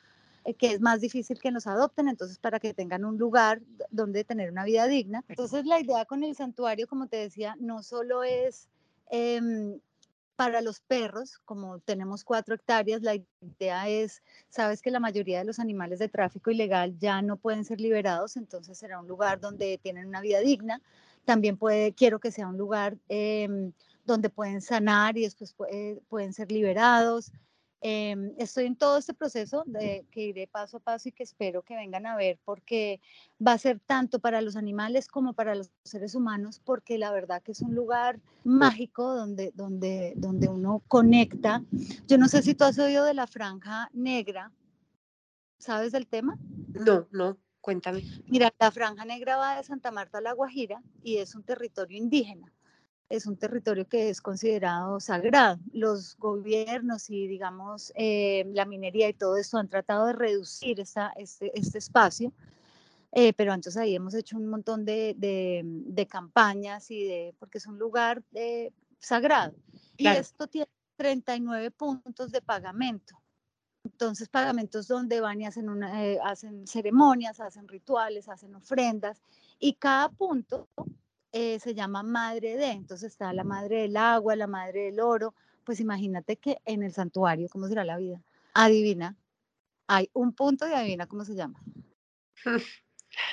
que 0.58 0.73
es 0.73 0.82
más 0.82 0.99
difícil 0.99 1.39
que 1.39 1.51
nos 1.51 1.67
adopten, 1.67 2.08
entonces 2.08 2.38
para 2.38 2.60
que 2.60 2.73
tengan 2.73 3.06
un 3.06 3.17
lugar 3.17 3.62
donde 3.89 4.23
tener 4.23 4.51
una 4.51 4.65
vida 4.65 4.88
digna. 4.88 5.23
Entonces 5.29 5.65
la 5.65 5.79
idea 5.79 6.06
con 6.06 6.23
el 6.23 6.36
santuario, 6.36 6.88
como 6.88 7.08
te 7.08 7.17
decía, 7.17 7.56
no 7.60 7.82
solo 7.84 8.23
es 8.23 8.67
em, 9.10 9.79
para 10.36 10.62
los 10.62 10.82
perros, 10.82 11.39
como 11.45 11.79
tenemos 11.79 12.23
cuatro 12.23 12.56
hectáreas, 12.56 13.01
la 13.01 13.15
idea 13.15 13.88
es, 13.88 14.23
sabes 14.49 14.82
que 14.82 14.91
la 14.91 14.99
mayoría 14.99 15.39
de 15.39 15.45
los 15.45 15.60
animales 15.60 15.99
de 15.99 16.10
tráfico 16.10 16.51
ilegal 16.51 16.97
ya 16.99 17.21
no 17.21 17.38
pueden 17.38 17.63
ser 17.63 17.79
liberados, 17.79 18.36
entonces 18.36 18.77
será 18.77 18.99
un 18.99 19.08
lugar 19.08 19.39
donde 19.39 19.77
tienen 19.82 20.08
una 20.08 20.21
vida 20.21 20.39
digna. 20.39 20.82
También 21.25 21.56
puede, 21.56 21.93
quiero 21.93 22.19
que 22.19 22.32
sea 22.32 22.47
un 22.47 22.58
lugar 22.58 22.97
em, 23.08 23.71
donde 24.06 24.29
pueden 24.29 24.62
sanar 24.62 25.17
y 25.17 25.21
después 25.21 25.56
pueden 26.10 26.34
ser 26.34 26.51
liberados. 26.51 27.32
Em, 27.86 28.34
estoy 28.38 28.65
en 28.65 28.78
todo 28.78 28.98
este 28.98 29.13
proceso 29.13 29.63
de, 29.65 30.06
que 30.10 30.28
iré 30.28 30.48
paso 30.48 30.78
a 30.78 30.80
paso 30.80 31.10
y 31.10 31.12
que 31.12 31.24
espero 31.24 31.63
que 31.63 31.76
vengan 31.76 32.06
a 32.06 32.15
ver 32.15 32.39
porque 32.46 33.02
va 33.46 33.52
a 33.52 33.58
ser 33.58 33.82
tanto 33.82 34.19
para 34.19 34.39
los 34.39 34.56
animales 34.56 35.10
como 35.10 35.34
para 35.34 35.54
los 35.54 35.69
seres 35.84 36.15
humanos 36.15 36.62
porque 36.63 36.98
la 36.98 37.12
verdad 37.12 37.43
que 37.43 37.52
es 37.52 37.60
un 37.60 37.76
lugar 37.76 38.22
mágico 38.46 39.13
donde, 39.13 39.52
donde, 39.54 40.13
donde 40.15 40.48
uno 40.48 40.82
conecta. 40.88 41.62
Yo 42.08 42.17
no 42.17 42.30
sé 42.30 42.41
si 42.41 42.56
tú 42.56 42.63
has 42.63 42.80
oído 42.80 43.04
de 43.04 43.15
la 43.15 43.28
franja 43.28 43.89
negra. 43.91 44.54
¿Sabes 45.60 45.91
del 45.91 46.08
tema? 46.08 46.38
No, 46.69 47.06
no, 47.12 47.38
cuéntame. 47.60 48.02
Mira, 48.28 48.54
la 48.62 48.72
franja 48.72 49.04
negra 49.04 49.36
va 49.36 49.58
de 49.58 49.63
Santa 49.65 49.91
Marta 49.91 50.19
a 50.19 50.22
La 50.22 50.32
Guajira 50.32 50.82
y 51.04 51.17
es 51.17 51.36
un 51.36 51.43
territorio 51.43 51.98
indígena 51.98 52.54
es 53.15 53.28
un 53.28 53.38
territorio 53.38 53.88
que 53.88 54.10
es 54.10 54.21
considerado 54.21 54.99
sagrado. 54.99 55.60
Los 55.71 56.17
gobiernos 56.17 57.12
y, 57.12 57.28
digamos, 57.28 57.93
eh, 57.95 58.43
la 58.54 58.65
minería 58.65 59.08
y 59.08 59.13
todo 59.13 59.38
esto 59.38 59.60
han 59.60 59.67
tratado 59.67 60.08
de 60.08 60.13
reducir 60.13 60.80
esta, 60.80 61.13
este, 61.15 61.52
este 61.54 61.78
espacio, 61.78 62.34
eh, 63.12 63.32
pero 63.34 63.54
entonces 63.54 63.80
ahí 63.80 63.93
hemos 63.93 64.15
hecho 64.15 64.36
un 64.36 64.47
montón 64.47 64.84
de, 64.84 65.15
de, 65.15 66.08
campañas 66.08 66.89
y 66.89 67.04
de, 67.04 67.36
porque 67.38 67.60
es 67.60 67.67
un 67.67 67.78
lugar 67.78 68.23
eh, 68.34 68.71
sagrado. 68.97 69.54
Y 69.95 70.08
esto 70.08 70.47
tiene 70.47 70.67
39 70.95 71.69
puntos 71.69 72.32
de 72.32 72.41
pagamento. 72.41 73.21
Entonces, 73.84 74.28
pagamentos 74.28 74.88
donde 74.88 75.21
van 75.21 75.39
y 75.39 75.45
hacen, 75.45 75.69
una, 75.69 75.93
hacen 76.23 76.65
ceremonias, 76.65 77.39
hacen 77.39 77.67
rituales, 77.67 78.28
hacen 78.28 78.56
ofrendas, 78.56 79.21
y 79.60 79.73
cada 79.73 80.10
punto 80.10 80.67
eh, 81.34 81.60
se 81.60 81.74
llama 81.74 82.04
madre 82.04 82.56
de, 82.56 82.72
entonces 82.72 83.12
está 83.12 83.34
la 83.34 83.43
madre 83.43 83.82
del 83.82 83.98
agua, 83.98 84.36
la 84.36 84.48
madre 84.48 84.84
del 84.84 85.00
oro, 85.00 85.34
pues 85.63 85.80
imagínate 85.80 86.38
que 86.38 86.60
en 86.63 86.84
el 86.84 86.93
santuario, 86.93 87.50
¿cómo 87.50 87.67
será 87.67 87.84
la 87.84 87.98
vida? 87.98 88.22
Adivina, 88.54 89.17
hay 89.88 90.10
un 90.13 90.34
punto 90.34 90.67
y 90.67 90.74
adivina 90.74 91.08
cómo 91.08 91.26
se 91.26 91.36
llama. 91.36 91.60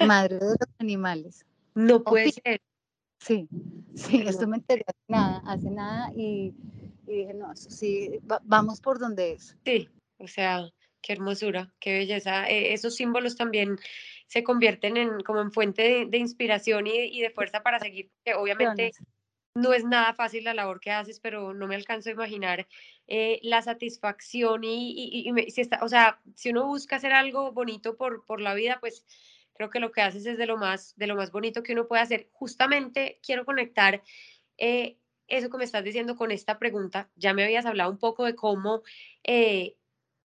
madre 0.07 0.37
de 0.37 0.47
los 0.47 0.57
animales. 0.79 1.45
No 1.75 2.03
puede 2.03 2.33
ser. 2.33 2.61
Sí, 3.19 3.49
sí, 3.95 4.23
esto 4.27 4.49
me 4.49 4.57
enteré 4.57 4.83
hace 4.87 5.05
nada, 5.09 5.43
hace 5.45 5.71
nada 5.71 6.11
y, 6.17 6.55
dije, 7.07 7.35
no, 7.35 7.55
sí, 7.55 8.19
vamos 8.45 8.81
por 8.81 8.99
donde 8.99 9.33
es. 9.33 9.59
Sí, 9.67 9.91
o 10.17 10.27
sea, 10.27 10.71
qué 11.03 11.13
hermosura, 11.13 11.71
qué 11.81 11.93
belleza. 11.99 12.49
Eh, 12.49 12.73
esos 12.73 12.95
símbolos 12.95 13.37
también 13.37 13.79
se 14.31 14.45
convierten 14.45 14.97
en 14.97 15.21
como 15.23 15.41
en 15.41 15.51
fuente 15.51 16.07
de, 16.07 16.19
inspiración 16.19 16.87
y, 16.87 17.21
de 17.21 17.31
fuerza 17.31 17.65
para 17.65 17.81
seguir, 17.81 18.13
que 18.25 18.35
obviamente 18.35 18.93
no 19.57 19.73
es 19.73 19.85
nada 19.85 20.15
fácil 20.15 20.45
la 20.45 20.55
labor 20.55 20.79
que 20.79 20.93
haces, 20.93 21.19
pero 21.19 21.53
no 21.53 21.67
me 21.67 21.75
alcanzo 21.75 22.11
a 22.11 22.13
imaginar 22.13 22.69
eh, 23.09 23.41
la 23.43 23.61
satisfacción 23.61 24.63
y, 24.63 25.33
si 25.49 25.61
está, 25.61 25.81
o 25.83 25.89
sea, 25.89 26.21
si 26.37 26.51
uno 26.51 26.65
busca 26.69 26.95
hacer 26.95 27.13
algo 27.13 27.51
bonito 27.51 27.97
por, 27.97 28.25
por 28.25 28.41
la 28.41 28.55
vida, 28.55 28.79
pues 28.79 29.05
creo 29.55 29.69
que 29.69 29.81
lo 29.81 29.91
que 29.91 30.03
haces 30.03 30.25
es 30.25 30.39
de 30.39 30.47
lo 30.47 30.57
más, 30.57 30.95
de 30.97 31.09
lo 31.09 31.17
más 31.17 31.33
bonito 31.33 31.65
que 31.65 31.73
uno 31.73 31.89
puede 31.89 32.03
hacer. 32.03 32.29
Justamente 32.31 33.19
quiero 33.25 33.45
conectar 33.45 34.01
eh, 34.59 34.97
eso 35.27 35.51
que 35.51 35.59
me 35.59 35.65
estás 35.65 35.83
diciendo 35.83 36.15
con 36.15 36.31
esta 36.31 36.61
pregunta. 36.61 37.11
Ya 37.17 37.35
me 37.35 37.43
habías 37.43 37.67
hablado 37.67 37.91
un 37.91 37.99
poco 37.99 38.25
de 38.25 38.37
cómo 38.37 38.83
eh, 39.25 39.75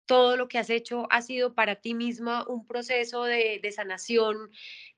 todo 0.06 0.36
lo 0.36 0.48
que 0.48 0.58
has 0.58 0.70
hecho 0.70 1.06
ha 1.10 1.22
sido 1.22 1.54
para 1.54 1.76
ti 1.76 1.94
misma 1.94 2.44
un 2.48 2.66
proceso 2.66 3.24
de, 3.24 3.60
sanación, 3.74 4.50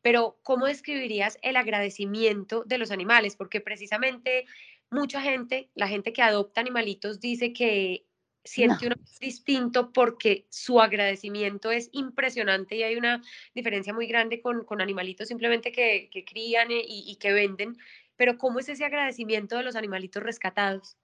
pero 0.03 0.38
¿cómo 0.42 0.66
describirías 0.66 1.38
el 1.42 1.57
agradecimiento 1.57 2.64
de 2.64 2.79
los 2.79 2.90
animales? 2.90 3.37
Porque 3.37 3.61
precisamente 3.61 4.47
mucha 4.90 5.21
gente, 5.21 5.71
la 5.75 5.88
gente 5.88 6.12
que 6.12 6.23
adopta 6.23 6.61
animalitos 6.61 7.21
dice 7.21 7.53
que 7.53 8.07
siente 8.45 8.87
un 8.87 8.95
distinto 9.21 9.92
porque 9.92 10.47
su 10.51 10.81
agradecimiento 10.81 11.73
es 11.73 11.88
impresionante 11.92 12.77
y 12.77 12.85
hay 12.85 12.97
una 12.97 13.23
diferencia 13.55 13.92
muy 13.92 14.07
grande 14.07 14.40
con, 14.40 14.64
animalitos 14.81 15.29
simplemente 15.29 15.73
que, 15.73 16.11
crían 16.27 16.71
y, 16.71 16.85
y 16.87 17.16
que 17.16 17.33
venden, 17.33 17.77
pero 18.16 18.38
¿cómo 18.38 18.61
es 18.61 18.69
ese 18.69 18.85
agradecimiento 18.85 19.57
de 19.57 19.64
los 19.64 19.77
animalitos 19.77 20.23
rescatados? 20.23 20.97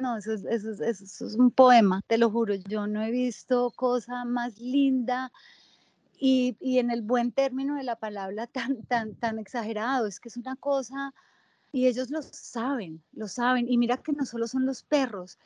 No, 0.00 0.16
eso 0.16 0.32
es, 0.32 0.44
eso, 0.44 0.82
eso 0.82 1.26
es 1.26 1.34
un 1.34 1.50
poema, 1.50 2.02
te 2.06 2.18
lo 2.18 2.30
juro. 2.30 2.54
Yo 2.54 2.86
no 2.86 3.02
he 3.02 3.10
visto 3.10 3.70
cosa 3.76 4.24
más 4.24 4.58
linda 4.58 5.32
y, 6.18 6.56
y, 6.60 6.78
en 6.78 6.90
el 6.90 7.02
buen 7.02 7.32
término 7.32 7.76
de 7.76 7.84
la 7.84 7.96
palabra 7.96 8.46
tan, 8.46 8.82
tan, 8.84 9.14
tan 9.14 9.38
exagerado. 9.38 10.06
Es 10.06 10.20
que 10.20 10.28
es 10.28 10.36
una 10.36 10.56
cosa, 10.56 11.12
y 11.72 11.86
ellos 11.88 12.10
lo 12.10 12.22
saben, 12.22 13.02
lo 13.12 13.26
saben. 13.26 13.68
Y 13.68 13.78
mira 13.78 13.96
que 13.96 14.12
no 14.12 14.24
solo 14.24 14.46
son 14.46 14.64
los 14.64 14.82
perros. 14.84 15.38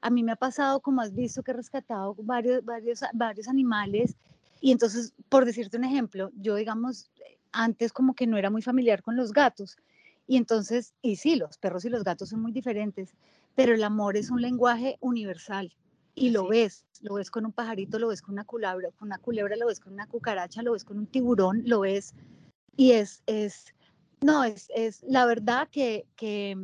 A 0.00 0.10
mí 0.10 0.22
me 0.22 0.32
ha 0.32 0.36
pasado, 0.36 0.80
como 0.80 1.02
has 1.02 1.14
visto, 1.14 1.42
que 1.42 1.50
he 1.50 1.54
rescatado 1.54 2.14
varios, 2.18 2.64
varios, 2.64 3.00
varios 3.12 3.48
animales. 3.48 4.16
Y 4.60 4.72
entonces, 4.72 5.12
por 5.28 5.44
decirte 5.44 5.76
un 5.76 5.84
ejemplo, 5.84 6.30
yo, 6.36 6.54
digamos, 6.54 7.10
antes 7.52 7.92
como 7.92 8.14
que 8.14 8.26
no 8.26 8.38
era 8.38 8.50
muy 8.50 8.62
familiar 8.62 9.02
con 9.02 9.16
los 9.16 9.32
gatos. 9.32 9.76
Y 10.26 10.38
entonces, 10.38 10.94
y 11.02 11.16
sí, 11.16 11.36
los 11.36 11.58
perros 11.58 11.84
y 11.84 11.90
los 11.90 12.02
gatos 12.02 12.30
son 12.30 12.40
muy 12.40 12.52
diferentes, 12.52 13.10
pero 13.54 13.74
el 13.74 13.84
amor 13.84 14.16
es 14.16 14.30
un 14.30 14.40
lenguaje 14.40 14.96
universal 15.00 15.74
y 16.14 16.30
lo 16.30 16.48
ves, 16.48 16.84
lo 17.00 17.14
ves 17.14 17.30
con 17.30 17.44
un 17.44 17.52
pajarito, 17.52 17.98
lo 17.98 18.08
ves 18.08 18.22
con 18.22 18.34
una 18.34 18.44
culebra, 18.44 18.90
con 18.92 19.08
una 19.08 19.18
culebra, 19.18 19.56
lo 19.56 19.66
ves 19.66 19.80
con 19.80 19.92
una 19.92 20.06
cucaracha, 20.06 20.62
lo 20.62 20.72
ves 20.72 20.84
con 20.84 20.98
un 20.98 21.06
tiburón, 21.06 21.62
lo 21.64 21.80
ves 21.80 22.14
y 22.76 22.92
es, 22.92 23.22
es, 23.26 23.74
no, 24.20 24.44
es, 24.44 24.68
es 24.74 25.02
la 25.02 25.26
verdad 25.26 25.68
que, 25.70 26.06
que 26.16 26.56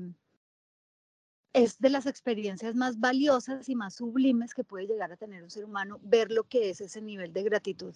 es 1.53 1.79
de 1.79 1.91
las 1.91 2.07
experiencias 2.07 2.75
más 2.75 2.99
valiosas 3.01 3.69
y 3.69 3.75
más 3.75 3.95
sublimes 3.95 4.55
que 4.55 4.65
puede 4.65 4.87
llegar 4.87 5.13
a 5.13 5.17
tener 5.17 5.43
un 5.43 5.51
ser 5.51 5.65
humano, 5.65 5.99
ver 6.03 6.31
lo 6.31 6.45
que 6.45 6.71
es 6.71 6.81
ese 6.81 7.01
nivel 7.01 7.33
de 7.33 7.43
gratitud. 7.43 7.95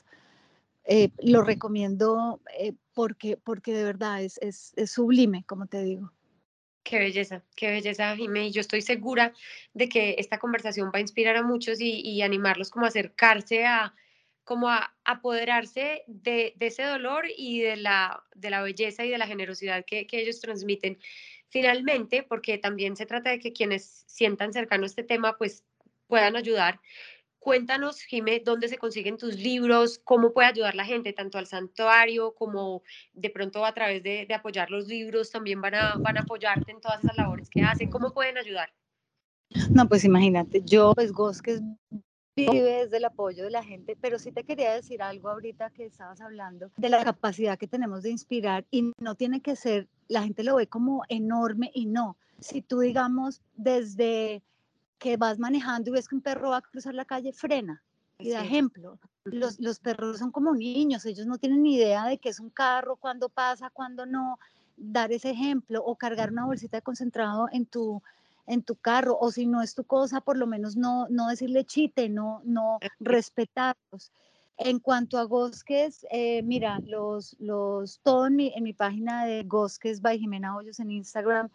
Eh, 0.87 1.11
lo 1.23 1.43
recomiendo 1.43 2.41
eh, 2.59 2.75
porque, 2.93 3.39
porque 3.39 3.73
de 3.73 3.85
verdad 3.85 4.23
es, 4.23 4.39
es, 4.43 4.75
es 4.77 4.91
sublime, 4.91 5.45
como 5.47 5.67
te 5.67 5.83
digo. 5.83 6.13
Qué 6.85 6.99
belleza, 6.99 7.43
qué 7.57 7.71
belleza, 7.71 8.15
Jimé. 8.15 8.51
Yo 8.51 8.61
estoy 8.61 8.83
segura 8.83 9.33
de 9.73 9.89
que 9.89 10.17
esta 10.19 10.39
conversación 10.39 10.91
va 10.95 10.99
a 10.99 11.01
inspirar 11.01 11.35
a 11.37 11.43
muchos 11.43 11.81
y, 11.81 12.21
animarlos 12.21 12.71
como 12.71 12.85
a 12.85 12.89
acercarse 12.89 13.65
a, 13.65 13.95
como 14.45 14.69
a 14.69 14.95
apoderarse 15.03 16.05
de, 16.07 16.55
ese 16.61 16.83
dolor 16.83 17.25
y 17.35 17.63
de 17.63 17.77
la, 17.77 18.23
de 18.35 18.51
la 18.51 18.63
belleza 18.63 19.03
y 19.03 19.09
de 19.09 19.17
la 19.17 19.27
generosidad 19.27 19.87
que, 19.87 20.07
que, 20.07 20.21
ellos 20.21 20.41
transmiten. 20.41 20.99
Finalmente, 21.49 22.23
porque 22.23 22.59
también 22.59 22.97
se 22.97 23.07
trata 23.07 23.31
de 23.31 23.39
que 23.39 23.55
quienes 23.55 24.05
sientan 24.07 24.53
cercano 24.53 24.85
este 24.85 25.05
tema, 25.05 25.39
pues 25.39 25.65
puedan 26.07 26.37
ayudar. 26.37 26.81
Cuéntanos, 27.45 28.01
Jimé, 28.01 28.41
dónde 28.43 28.69
se 28.69 28.79
consiguen 28.79 29.19
tus 29.19 29.39
libros, 29.39 30.01
cómo 30.03 30.33
puede 30.33 30.49
ayudar 30.49 30.75
la 30.75 30.87
gente, 30.87 31.13
tanto 31.13 31.37
al 31.37 31.47
santuario 31.47 32.35
como 32.35 32.83
de 33.13 33.29
pronto 33.29 33.67
a 33.67 33.75
través 33.75 34.03
de, 34.03 34.27
apoyar 34.35 34.71
los 34.71 34.89
libros, 34.89 35.31
también 35.31 35.61
van 35.61 35.75
a, 35.75 35.97
van 35.97 36.17
a 36.17 36.21
apoyarte 36.23 36.73
en 36.73 36.81
todas 36.81 37.01
esas 37.01 37.15
labores 37.15 37.51
que 37.51 37.61
hacen. 37.61 37.91
¿Cómo 37.91 38.15
pueden 38.15 38.39
ayudar? 38.39 38.73
No, 39.69 39.87
pues 39.87 40.07
imagínate, 40.07 40.63
yo, 40.65 40.95
pues 40.95 41.13
Gosques 41.13 41.61
vive 42.35 42.63
desde 42.63 42.97
el 42.97 43.05
apoyo 43.05 43.45
de 43.45 43.51
la 43.51 43.63
gente, 43.63 43.95
pero 44.01 44.19
sí 44.19 44.33
te 44.33 44.45
quería 44.45 44.73
decir 44.73 45.03
algo 45.03 45.29
ahorita 45.29 45.69
que 45.69 45.85
estabas 45.85 46.23
hablando 46.23 46.71
de 46.79 46.89
la 46.89 47.05
capacidad 47.05 47.59
que 47.59 47.69
tenemos 47.69 48.03
de 48.05 48.11
inspirar 48.11 48.65
y 48.71 48.91
no 48.99 49.17
tiene 49.17 49.43
que 49.43 49.55
ser, 49.55 49.87
la 50.09 50.23
gente 50.23 50.45
lo 50.45 50.57
ve 50.57 50.67
como 50.67 51.03
enorme 51.11 51.71
y 51.75 51.85
no. 51.85 52.17
Si 52.41 52.63
tú, 52.63 52.81
digamos, 52.81 53.43
desde 53.55 54.43
que 55.05 55.19
vas 55.19 55.39
manejando 55.39 55.91
y 55.91 55.93
ves 55.93 56.09
que 56.09 56.15
un 56.15 56.23
perro 56.23 56.49
va 56.49 56.57
a 56.57 56.63
cruzar 56.63 56.95
la 56.95 57.05
calle, 57.05 57.35
frena 57.35 57.83
y 58.19 58.31
da 58.31 58.43
ejemplo. 58.43 58.99
Los, 59.25 59.61
los 59.61 59.79
perros 59.79 60.19
son 60.19 60.31
como 60.31 60.55
niños, 60.55 61.05
ellos 61.05 61.27
no 61.27 61.37
tienen 61.37 61.63
ni 61.63 61.75
idea 61.75 62.07
de 62.07 62.17
qué 62.17 62.31
es 62.31 62.41
un 62.41 62.49
carro, 62.49 62.97
cuándo 62.97 63.29
pasa, 63.29 63.69
cuándo 63.69 64.07
no. 64.07 64.39
Dar 64.79 65.13
ese 65.13 65.29
ejemplo 65.29 65.85
o 65.85 65.95
cargar 65.97 66.33
una 66.33 66.47
bolsita 66.47 66.79
de 66.79 66.83
concentrado 66.83 67.49
en 67.53 67.67
tu, 67.67 68.03
en 68.47 68.63
tu 68.63 68.77
carro 68.77 69.19
o 69.21 69.31
si 69.31 69.45
no 69.45 69.61
es 69.61 69.75
tu 69.75 69.85
cosa, 69.85 70.23
por 70.23 70.39
lo 70.39 70.47
menos 70.47 70.75
no, 70.75 71.07
no 71.11 71.29
decirle 71.29 71.67
chite, 71.67 72.09
no, 72.09 72.41
no 72.45 72.79
respetarlos. 72.99 74.11
En 74.57 74.79
cuanto 74.79 75.19
a 75.19 75.25
Gosques, 75.25 76.07
eh, 76.11 76.43
mira, 76.45 76.79
los, 76.87 77.37
los, 77.41 78.01
todo 78.03 78.29
en 78.29 78.37
mi, 78.37 78.53
en 78.57 78.65
mi 78.65 78.73
página 78.73 79.27
de 79.27 79.43
Gosques 79.43 80.01
by 80.01 80.19
Jimena 80.19 80.57
Hoyos 80.57 80.81
en 80.81 80.91
Instagram 80.93 81.51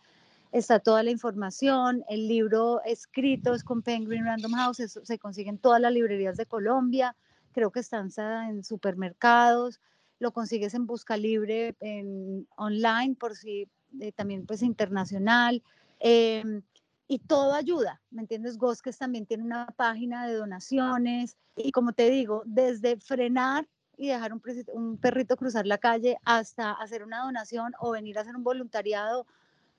está 0.52 0.80
toda 0.80 1.04
la 1.04 1.12
información, 1.12 2.04
el 2.10 2.28
libro 2.28 2.82
escrito 2.84 3.54
es 3.54 3.64
con 3.64 3.82
Penguin 3.82 4.26
Random 4.26 4.54
House, 4.54 5.00
se 5.04 5.20
consigue 5.20 5.50
en 5.50 5.60
todas 5.60 5.80
las 5.80 5.94
librerías 5.94 6.38
de 6.38 6.46
Colombia, 6.46 7.16
creo 7.52 7.72
que 7.72 7.80
están 7.80 8.10
en 8.48 8.64
supermercados, 8.64 9.80
lo 10.18 10.32
consigues 10.32 10.74
en 10.74 10.86
Busca 10.86 11.18
Libre 11.18 11.76
en, 11.80 12.48
online, 12.56 13.16
por 13.16 13.36
si 13.36 13.68
eh, 14.00 14.12
también 14.12 14.46
pues 14.46 14.64
internacional, 14.64 15.62
em, 16.00 16.62
y 17.08 17.20
todo 17.20 17.54
ayuda, 17.54 18.02
¿me 18.12 18.22
entiendes? 18.22 18.58
Gosques 18.58 18.98
también 18.98 19.26
tiene 19.26 19.44
una 19.44 19.68
página 19.76 20.28
de 20.28 20.36
donaciones, 20.36 21.38
y 21.56 21.72
como 21.72 21.94
te 21.94 22.10
digo, 22.10 22.44
desde 22.46 22.98
frenar 22.98 23.68
y 23.98 24.08
dejar 24.08 24.34
un, 24.34 24.42
un 24.74 24.98
perrito 24.98 25.36
cruzar 25.36 25.68
la 25.68 25.78
calle 25.78 26.18
hasta 26.24 26.72
hacer 26.72 27.04
una 27.04 27.24
donación 27.24 27.74
o 27.80 27.92
venir 27.92 28.18
a 28.18 28.22
hacer 28.22 28.36
un 28.36 28.44
voluntariado 28.44 29.26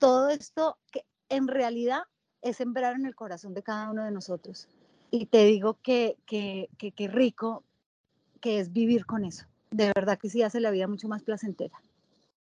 todo 0.01 0.31
esto 0.31 0.79
que 0.91 1.05
en 1.29 1.47
realidad 1.47 2.03
es 2.43 2.57
sembrar 2.57 2.97
en 2.97 3.07
el 3.07 3.15
corazón 3.15 3.55
de 3.55 3.63
cada 3.63 3.91
uno 3.91 4.05
de 4.05 4.11
nosotros. 4.11 4.67
Y 5.13 5.27
te 5.27 5.45
digo 5.45 5.79
que, 5.83 6.17
que, 6.27 6.69
que, 6.79 7.09
rico 7.09 7.63
que 8.41 8.59
es 8.59 8.73
vivir 8.73 9.07
con 9.07 9.25
eso. 9.25 9.47
De 9.71 9.93
verdad 9.95 10.19
que 10.19 10.31
sí 10.31 10.43
hace 10.43 10.59
la 10.59 10.71
vida 10.71 10.89
mucho 10.89 11.07
más 11.07 11.23
placentera. 11.23 11.81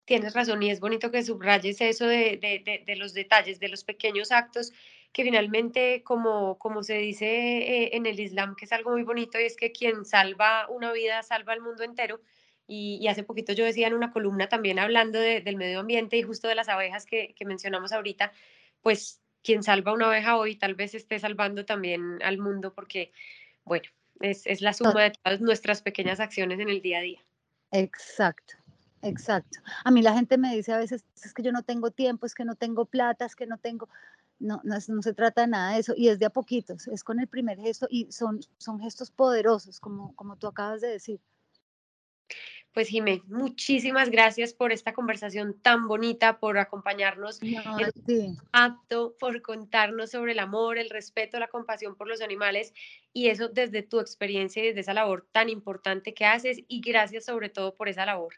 Tienes 0.04 0.34
razón 0.34 0.62
y 0.62 0.70
es 0.70 0.80
bonito 0.80 1.10
que 1.10 1.24
subrayes 1.24 1.80
eso 1.80 2.06
de, 2.06 2.38
de, 2.40 2.82
de, 2.86 2.96
los 2.96 3.12
detalles, 3.12 3.60
de 3.60 3.68
los 3.68 3.84
pequeños 3.84 4.30
actos 4.30 4.72
que 5.12 5.24
finalmente, 5.24 6.02
como, 6.02 6.58
como 6.58 6.82
se 6.82 6.94
dice 6.94 7.26
eh, 7.26 7.96
en 7.96 8.06
el 8.06 8.20
Islam, 8.20 8.56
que 8.56 8.66
es 8.66 8.72
algo 8.72 8.90
muy 8.90 9.02
bonito, 9.02 9.40
y 9.40 9.44
es 9.44 9.56
que 9.56 9.72
quien 9.72 10.04
salva 10.04 10.68
una 10.68 10.92
vida 10.92 11.22
salva 11.22 11.54
al 11.54 11.60
mundo 11.60 11.82
entero. 11.82 12.20
Y, 12.70 13.08
hace 13.08 13.22
poquito 13.22 13.54
yo 13.54 13.64
decía 13.64 13.86
en 13.86 13.94
una 13.94 14.12
columna 14.12 14.48
también 14.48 14.78
hablando 14.78 15.18
del 15.18 15.56
medio 15.56 15.80
ambiente 15.80 16.18
y 16.18 16.22
justo 16.22 16.48
de 16.48 16.54
las 16.54 16.68
abejas 16.68 17.06
que, 17.06 17.34
mencionamos 17.46 17.92
ahorita, 17.92 18.30
pues 18.82 19.22
quien 19.42 19.62
salva 19.62 19.94
una 19.94 20.06
abeja 20.06 20.36
hoy 20.36 20.56
tal 20.56 20.74
vez 20.74 20.94
esté 20.94 21.18
salvando 21.18 21.64
también 21.64 22.18
al 22.22 22.36
mundo 22.36 22.74
porque, 22.74 23.10
bueno, 23.64 23.88
es, 24.20 24.46
es 24.46 24.60
la 24.60 24.74
suma 24.74 25.02
de 25.02 25.12
todas 25.12 25.40
nuestras 25.40 25.80
pequeñas 25.80 26.20
acciones 26.20 26.60
en 26.60 26.68
el 26.68 26.82
día 26.82 26.98
a 26.98 27.02
día. 27.02 27.20
Exacto. 27.72 28.54
Exacto. 29.02 29.60
A 29.84 29.90
mí 29.90 30.02
la 30.02 30.12
gente 30.12 30.38
me 30.38 30.54
dice 30.54 30.72
a 30.72 30.78
veces, 30.78 31.04
es 31.22 31.32
que 31.32 31.42
yo 31.42 31.52
no 31.52 31.62
tengo 31.62 31.90
tiempo, 31.90 32.26
es 32.26 32.34
que 32.34 32.44
no 32.44 32.56
tengo 32.56 32.84
plata, 32.84 33.24
es 33.24 33.36
que 33.36 33.46
no 33.46 33.58
tengo, 33.58 33.88
no, 34.38 34.60
no, 34.64 34.76
no, 34.88 35.02
se 35.02 35.14
trata 35.14 35.42
de 35.42 35.46
nada 35.48 35.74
de 35.74 35.80
eso, 35.80 35.94
y 35.96 36.08
es 36.08 36.18
de 36.18 36.26
a 36.26 36.30
poquitos, 36.30 36.88
es 36.88 37.04
con 37.04 37.20
el 37.20 37.28
primer 37.28 37.58
gesto, 37.58 37.86
y 37.90 38.10
son, 38.10 38.40
son 38.58 38.80
gestos 38.80 39.10
poderosos, 39.10 39.80
como, 39.80 40.14
como 40.16 40.36
tú 40.36 40.46
acabas 40.48 40.80
de 40.80 40.88
decir. 40.88 41.20
Pues 42.72 42.88
Jimé, 42.88 43.22
muchísimas 43.26 44.10
gracias 44.10 44.52
por 44.52 44.72
esta 44.72 44.92
conversación 44.92 45.58
tan 45.60 45.88
bonita, 45.88 46.38
por 46.38 46.58
acompañarnos 46.58 47.40
en 47.42 48.36
acto, 48.52 49.16
por 49.18 49.40
contarnos 49.42 50.10
sobre 50.10 50.32
el 50.32 50.38
amor, 50.38 50.78
el 50.78 50.90
respeto, 50.90 51.40
la 51.40 51.48
compasión 51.48 51.96
por 51.96 52.08
los 52.08 52.20
animales 52.20 52.74
y 53.12 53.28
eso 53.28 53.48
desde 53.48 53.82
tu 53.82 54.00
experiencia 54.00 54.62
y 54.62 54.68
desde 54.68 54.80
esa 54.80 54.94
labor 54.94 55.26
tan 55.32 55.48
importante 55.48 56.14
que 56.14 56.26
haces 56.26 56.60
y 56.68 56.80
gracias 56.80 57.24
sobre 57.24 57.48
todo 57.48 57.74
por 57.74 57.88
esa 57.88 58.06
labor. 58.06 58.34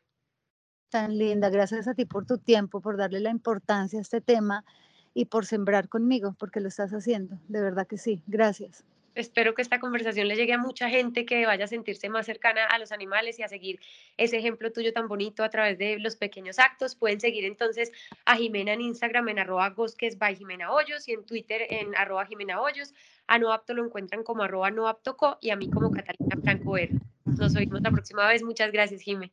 Tan 0.90 1.18
linda, 1.18 1.50
gracias 1.50 1.86
a 1.86 1.94
ti 1.94 2.04
por 2.04 2.24
tu 2.24 2.38
tiempo, 2.38 2.80
por 2.80 2.96
darle 2.96 3.20
la 3.20 3.30
importancia 3.30 3.98
a 3.98 4.02
este 4.02 4.20
tema 4.20 4.64
y 5.12 5.26
por 5.26 5.44
sembrar 5.44 5.88
conmigo, 5.88 6.34
porque 6.38 6.60
lo 6.60 6.68
estás 6.68 6.92
haciendo, 6.92 7.38
de 7.48 7.60
verdad 7.60 7.86
que 7.86 7.98
sí, 7.98 8.22
gracias. 8.26 8.84
Espero 9.14 9.55
que 9.55 9.62
esta 9.62 9.81
conversación 9.81 10.29
le 10.29 10.37
llegue 10.37 10.53
a 10.53 10.59
mucha 10.59 10.88
gente 10.88 11.27
que 11.27 11.44
vaya 11.46 11.64
a 11.64 11.68
sentirse 11.68 12.09
más 12.09 12.27
cercana 12.27 12.64
a 12.66 12.79
los 12.79 12.92
animales 12.92 13.38
y 13.38 13.42
a 13.42 13.49
seguir 13.49 13.81
ese 14.16 14.38
ejemplo 14.38 14.73
tuyo 14.73 14.92
tan 14.92 15.09
bonito 15.09 15.42
a 15.42 15.51
través 15.51 15.79
de 15.79 15.99
los 15.99 16.16
pequeños 16.16 16.59
actos. 16.59 16.94
Pueden 16.94 17.20
seguir 17.20 17.44
entonces 17.44 17.90
a 18.25 18.37
Jimena 18.37 18.73
en 18.73 18.81
Instagram 18.81 19.29
en 19.29 19.38
arroba 19.40 19.70
gosques 19.70 20.18
by 20.18 20.37
Jimena 20.37 20.73
Hoyos 20.73 21.09
y 21.09 21.12
en 21.12 21.25
Twitter 21.25 21.66
en 21.70 21.94
arroba 21.96 22.27
Jimena 22.27 22.61
Hoyos. 22.61 22.94
A 23.27 23.38
Noapto 23.38 23.75
lo 23.75 23.85
encuentran 23.85 24.23
como 24.23 24.42
arroba 24.42 24.70
Noaptoco 24.70 25.38
y 25.40 25.51
a 25.51 25.57
mí 25.57 25.70
como 25.70 25.90
Catalina 25.90 26.37
Franco 26.42 26.77
Nos 27.25 27.57
oímos 27.57 27.81
la 27.83 27.90
próxima 27.90 28.27
vez. 28.29 28.42
Muchas 28.42 28.73
gracias, 28.73 29.03
Jimena. 29.03 29.33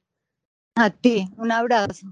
A 0.76 0.90
ti, 0.90 1.28
un 1.38 1.52
abrazo. 1.52 2.08